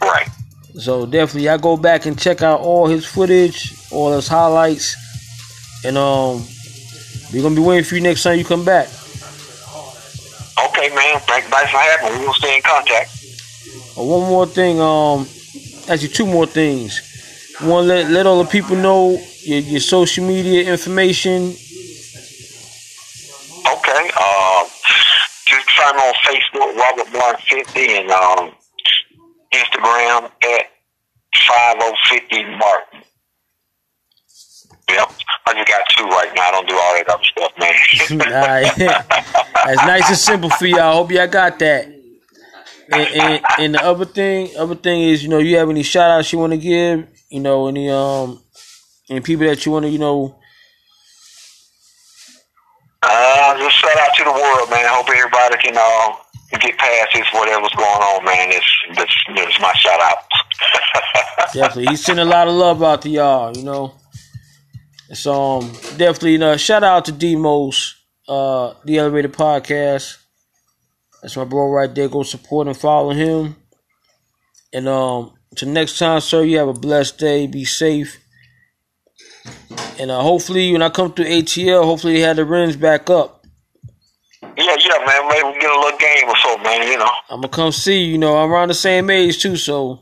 Right. 0.02 0.30
So 0.78 1.06
definitely, 1.06 1.50
I 1.50 1.58
go 1.58 1.76
back 1.78 2.06
and 2.06 2.18
check 2.18 2.42
out 2.42 2.62
all 2.62 2.88
his 2.88 3.06
footage, 3.06 3.74
all 3.92 4.14
his 4.14 4.28
highlights, 4.28 4.96
and 5.84 5.98
um, 5.98 6.46
we're 7.34 7.42
gonna 7.42 7.56
be 7.56 7.62
waiting 7.62 7.84
for 7.84 7.96
you 7.96 8.02
next 8.02 8.24
time 8.24 8.38
you 8.38 8.46
come 8.46 8.64
back. 8.64 8.88
Okay, 10.68 10.90
man. 10.96 11.20
Thanks, 11.22 11.48
for 11.48 11.78
having 11.78 12.20
me. 12.20 12.26
We'll 12.26 12.34
stay 12.34 12.56
in 12.56 12.62
contact. 12.62 13.12
Uh, 13.98 14.04
one 14.04 14.30
more 14.30 14.46
thing, 14.46 14.80
um, 14.80 15.28
actually 15.90 16.10
two 16.10 16.26
more 16.26 16.46
things. 16.46 17.02
One, 17.62 17.88
let 17.88 18.10
let 18.10 18.26
all 18.26 18.42
the 18.42 18.50
people 18.50 18.78
know 18.78 19.22
your, 19.42 19.60
your 19.60 19.80
social 19.82 20.26
media 20.26 20.72
information. 20.72 21.54
Okay. 23.68 24.12
Um, 24.16 24.68
just 25.46 25.70
find 25.72 25.98
me 25.98 26.04
on 26.04 26.14
Facebook, 26.24 26.76
Robert 26.78 27.12
Martin 27.12 27.42
fifty, 27.66 27.98
and 27.98 28.10
um, 28.12 28.52
Instagram 29.54 30.26
at 30.26 30.66
five 31.48 31.78
oh 31.80 31.94
fifty 32.10 32.44
Martin. 32.44 33.02
Yep. 34.90 35.12
I 35.46 35.54
just 35.54 35.68
got 35.68 35.90
two 35.90 36.06
right 36.06 36.32
now. 36.36 36.42
I 36.42 36.52
don't 36.52 36.68
do 36.68 36.76
all 36.76 36.96
that 36.96 37.10
other 37.10 37.24
stuff, 37.24 37.52
man. 37.60 37.74
That's 39.66 39.86
nice 39.86 40.10
and 40.10 40.18
simple 40.18 40.50
for 40.50 40.66
y'all. 40.66 40.80
I 40.80 40.94
hope 40.94 41.12
y'all 41.12 41.28
got 41.28 41.60
that. 41.60 41.86
And, 42.92 43.08
and, 43.08 43.42
and 43.60 43.76
the 43.76 43.84
other 43.84 44.06
thing, 44.06 44.50
other 44.58 44.74
thing 44.74 45.02
is, 45.04 45.22
you 45.22 45.30
know, 45.30 45.38
you 45.38 45.58
have 45.58 45.70
any 45.70 45.84
shout 45.84 46.10
outs 46.10 46.34
you 46.34 46.40
want 46.40 46.54
to 46.54 46.58
give? 46.58 47.08
You 47.30 47.40
know, 47.40 47.68
any 47.68 47.88
um, 47.90 48.42
any 49.10 49.20
people 49.22 49.46
that 49.46 49.64
you 49.64 49.72
want 49.72 49.86
to, 49.86 49.90
you 49.90 50.00
know, 50.00 50.40
Uh, 53.02 53.58
just 53.58 53.78
shout 53.78 53.98
out 53.98 54.14
to 54.16 54.24
the 54.26 54.32
world, 54.32 54.70
man. 54.70 54.86
Hope 54.88 55.08
everybody 55.10 55.56
can 55.64 55.78
uh, 55.78 56.16
get 56.58 56.78
past 56.78 57.10
this, 57.14 57.28
whatever's 57.34 57.74
going 57.76 58.02
on, 58.02 58.26
man. 58.26 58.50
It's, 58.50 58.66
it's, 58.90 59.16
it's 59.30 59.60
my 59.60 59.74
shout 59.74 60.02
out. 60.02 60.18
definitely 61.54 61.86
he's 61.88 62.04
sending 62.04 62.26
a 62.26 62.30
lot 62.30 62.48
of 62.48 62.54
love 62.54 62.82
out 62.84 63.02
to 63.04 63.10
y'all. 63.10 63.56
You 63.56 63.64
know, 63.64 63.94
so 65.14 65.60
um, 65.60 65.72
definitely, 65.98 66.34
you 66.34 66.38
know, 66.38 66.58
shout 66.58 66.84
out 66.84 67.06
to 67.06 67.12
Demos, 67.12 67.96
uh, 68.28 68.74
the 68.86 68.98
Elevated 68.98 69.34
Podcast. 69.34 70.18
That's 71.22 71.36
my 71.36 71.44
bro 71.44 71.70
right 71.70 71.94
there. 71.94 72.08
Go 72.08 72.24
support 72.24 72.68
and 72.68 72.78
follow 72.78 73.12
him. 73.12 73.56
And 74.72 74.88
um, 74.88 75.34
till 75.56 75.70
next 75.70 75.98
time, 75.98 76.22
sir, 76.22 76.44
you 76.44 76.58
have 76.60 76.68
a 76.68 76.74
blessed 76.74 77.18
day. 77.18 77.48
Be 77.48 77.66
safe. 77.66 78.20
And 80.00 80.12
uh, 80.12 80.22
hopefully, 80.22 80.72
when 80.72 80.82
I 80.82 80.90
come 80.90 81.12
through 81.12 81.26
ATL, 81.26 81.84
hopefully 81.84 82.14
they 82.14 82.20
had 82.20 82.38
the 82.38 82.46
rims 82.46 82.76
back 82.76 83.10
up. 83.10 83.39
Yeah, 84.60 84.76
yeah, 84.80 85.06
man. 85.06 85.28
Maybe 85.30 85.48
we 85.48 85.60
get 85.60 85.72
a 85.72 85.80
little 85.80 85.98
game 86.00 86.28
or 86.28 86.38
so, 86.38 86.58
man. 86.60 86.88
You 86.88 86.98
know. 86.98 87.12
I'm 87.30 87.42
gonna 87.42 87.48
come 87.50 87.72
see 87.72 88.04
you. 88.04 88.12
You 88.14 88.18
know, 88.18 88.38
I'm 88.38 88.52
around 88.52 88.68
the 88.70 88.74
same 88.74 89.10
age 89.10 89.40
too, 89.42 89.56
so 89.56 90.00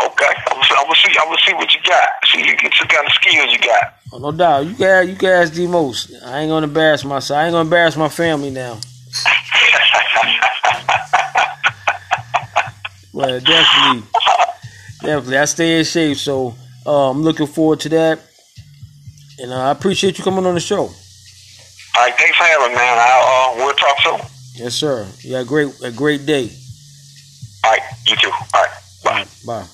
Okay, 0.00 0.32
I'm 0.48 0.54
gonna, 0.54 0.64
see, 0.64 0.74
I'm 0.76 0.84
gonna 0.84 0.96
see. 0.96 1.08
I'm 1.20 1.26
gonna 1.28 1.40
see 1.46 1.54
what 1.54 1.74
you 1.74 1.80
got. 1.86 2.08
See 2.26 2.38
you 2.38 2.56
get 2.56 2.72
what 2.80 2.88
kind 2.88 3.06
of 3.06 3.12
skills 3.12 3.52
you 3.52 3.58
got. 3.58 3.94
oh, 4.12 4.18
no 4.18 4.32
doubt. 4.32 4.66
You 4.66 4.74
guys, 4.74 5.08
you 5.08 5.14
guys, 5.14 5.50
the 5.52 5.66
most. 5.66 6.12
I 6.24 6.40
ain't 6.40 6.50
gonna 6.50 6.66
embarrass 6.66 7.04
myself. 7.04 7.38
I 7.38 7.44
ain't 7.46 7.52
gonna 7.52 7.62
embarrass 7.64 7.96
my 7.96 8.08
family 8.08 8.50
now. 8.50 8.78
Well, 13.12 13.38
definitely, 13.38 14.08
definitely. 15.00 15.38
I 15.38 15.44
stay 15.44 15.78
in 15.78 15.84
shape, 15.84 16.16
so 16.16 16.56
uh, 16.84 17.10
I'm 17.10 17.22
looking 17.22 17.46
forward 17.46 17.78
to 17.80 17.88
that. 17.90 18.18
And 19.38 19.52
uh, 19.52 19.68
I 19.68 19.70
appreciate 19.70 20.18
you 20.18 20.24
coming 20.24 20.44
on 20.44 20.54
the 20.54 20.60
show. 20.60 20.90
All 21.96 22.02
right, 22.02 22.14
thanks 22.16 22.36
for 22.36 22.44
having 22.44 22.68
me, 22.70 22.74
man. 22.76 22.98
I'll, 22.98 23.52
uh, 23.52 23.56
we'll 23.56 23.74
talk 23.74 23.98
soon. 24.02 24.20
Yes, 24.54 24.74
sir. 24.74 25.06
You 25.20 25.34
had 25.34 25.46
a 25.46 25.48
great, 25.48 25.72
a 25.82 25.90
great 25.90 26.26
day. 26.26 26.50
All 27.64 27.70
right, 27.70 27.82
you 28.06 28.16
too. 28.16 28.30
All 28.30 28.62
right, 28.62 28.70
bye. 29.04 29.26
Bye. 29.46 29.66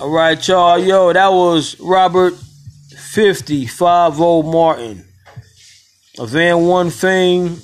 All 0.00 0.10
right, 0.10 0.48
y'all. 0.48 0.78
Yo, 0.78 1.12
that 1.12 1.28
was 1.28 1.78
Robert 1.80 2.34
55 2.34 4.18
Martin. 4.18 5.04
A 6.18 6.26
Van 6.26 6.66
One 6.66 6.90
fame, 6.90 7.58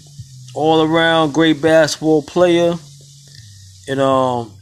all 0.55 0.83
around 0.83 1.33
great 1.35 1.61
basketball 1.61 2.23
player. 2.23 2.75
And 3.89 4.01
um 4.01 4.53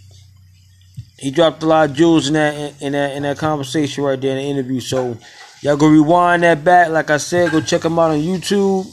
he 1.18 1.30
dropped 1.30 1.62
a 1.62 1.66
lot 1.66 1.90
of 1.90 1.96
jewels 1.96 2.28
in 2.28 2.34
that 2.34 2.82
in 2.82 2.92
that 2.92 3.16
in 3.16 3.22
that 3.22 3.38
conversation 3.38 4.04
right 4.04 4.20
there 4.20 4.36
in 4.36 4.36
the 4.36 4.42
interview. 4.42 4.80
So 4.80 5.16
y'all 5.64 5.76
go 5.76 5.88
rewind 5.88 6.44
that 6.44 6.62
back. 6.62 6.90
Like 6.90 7.10
I 7.10 7.16
said, 7.16 7.50
go 7.50 7.60
check 7.60 7.84
him 7.84 7.98
out 7.98 8.12
on 8.12 8.18
YouTube. 8.18 8.86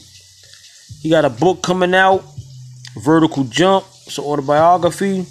He 1.01 1.09
got 1.11 1.25
a 1.25 1.29
book 1.29 1.61
coming 1.61 1.93
out, 1.93 2.23
Vertical 2.95 3.43
Jump. 3.43 3.85
It's 4.07 4.17
an 4.17 4.23
autobiography 4.23 5.27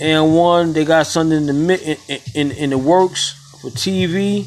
and 0.00 0.34
one 0.34 0.72
they 0.72 0.84
got 0.84 1.06
something 1.06 1.38
in 1.38 1.46
the 1.46 1.98
in, 2.08 2.20
in 2.34 2.50
in 2.52 2.70
the 2.70 2.78
works 2.78 3.32
for 3.60 3.70
TV. 3.70 4.46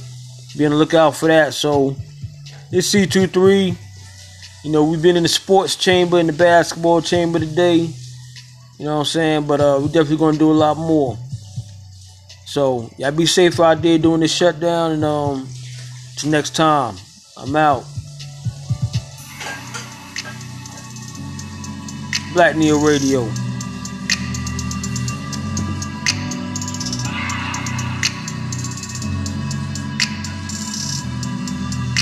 Be 0.58 0.66
on 0.66 0.72
the 0.72 0.78
lookout 0.78 1.16
for 1.16 1.28
that. 1.28 1.54
So 1.54 1.96
this 2.72 2.94
C23, 2.94 3.76
you 4.64 4.72
know, 4.72 4.84
we've 4.84 5.02
been 5.02 5.16
in 5.16 5.24
the 5.24 5.30
sports 5.30 5.76
chamber, 5.76 6.20
in 6.20 6.28
the 6.28 6.34
basketball 6.34 7.02
chamber 7.02 7.40
today. 7.40 7.90
You 8.78 8.86
know 8.86 8.96
what 8.96 9.00
I'm 9.00 9.06
saying? 9.06 9.48
But 9.48 9.62
uh, 9.62 9.78
we're 9.82 9.88
definitely 9.88 10.18
gonna 10.18 10.38
do 10.38 10.52
a 10.52 10.54
lot 10.54 10.78
more. 10.78 11.18
So 12.46 12.90
y'all 12.98 13.12
be 13.12 13.26
safe 13.26 13.60
out 13.60 13.82
there 13.82 13.98
doing 13.98 14.22
this 14.22 14.34
shutdown, 14.34 14.94
and 14.94 15.06
um, 15.06 15.48
till 16.20 16.32
next 16.32 16.56
time, 16.56 16.96
I'm 17.38 17.56
out. 17.56 17.86
Black 22.34 22.56
Neo 22.56 22.78
Radio. 22.78 23.49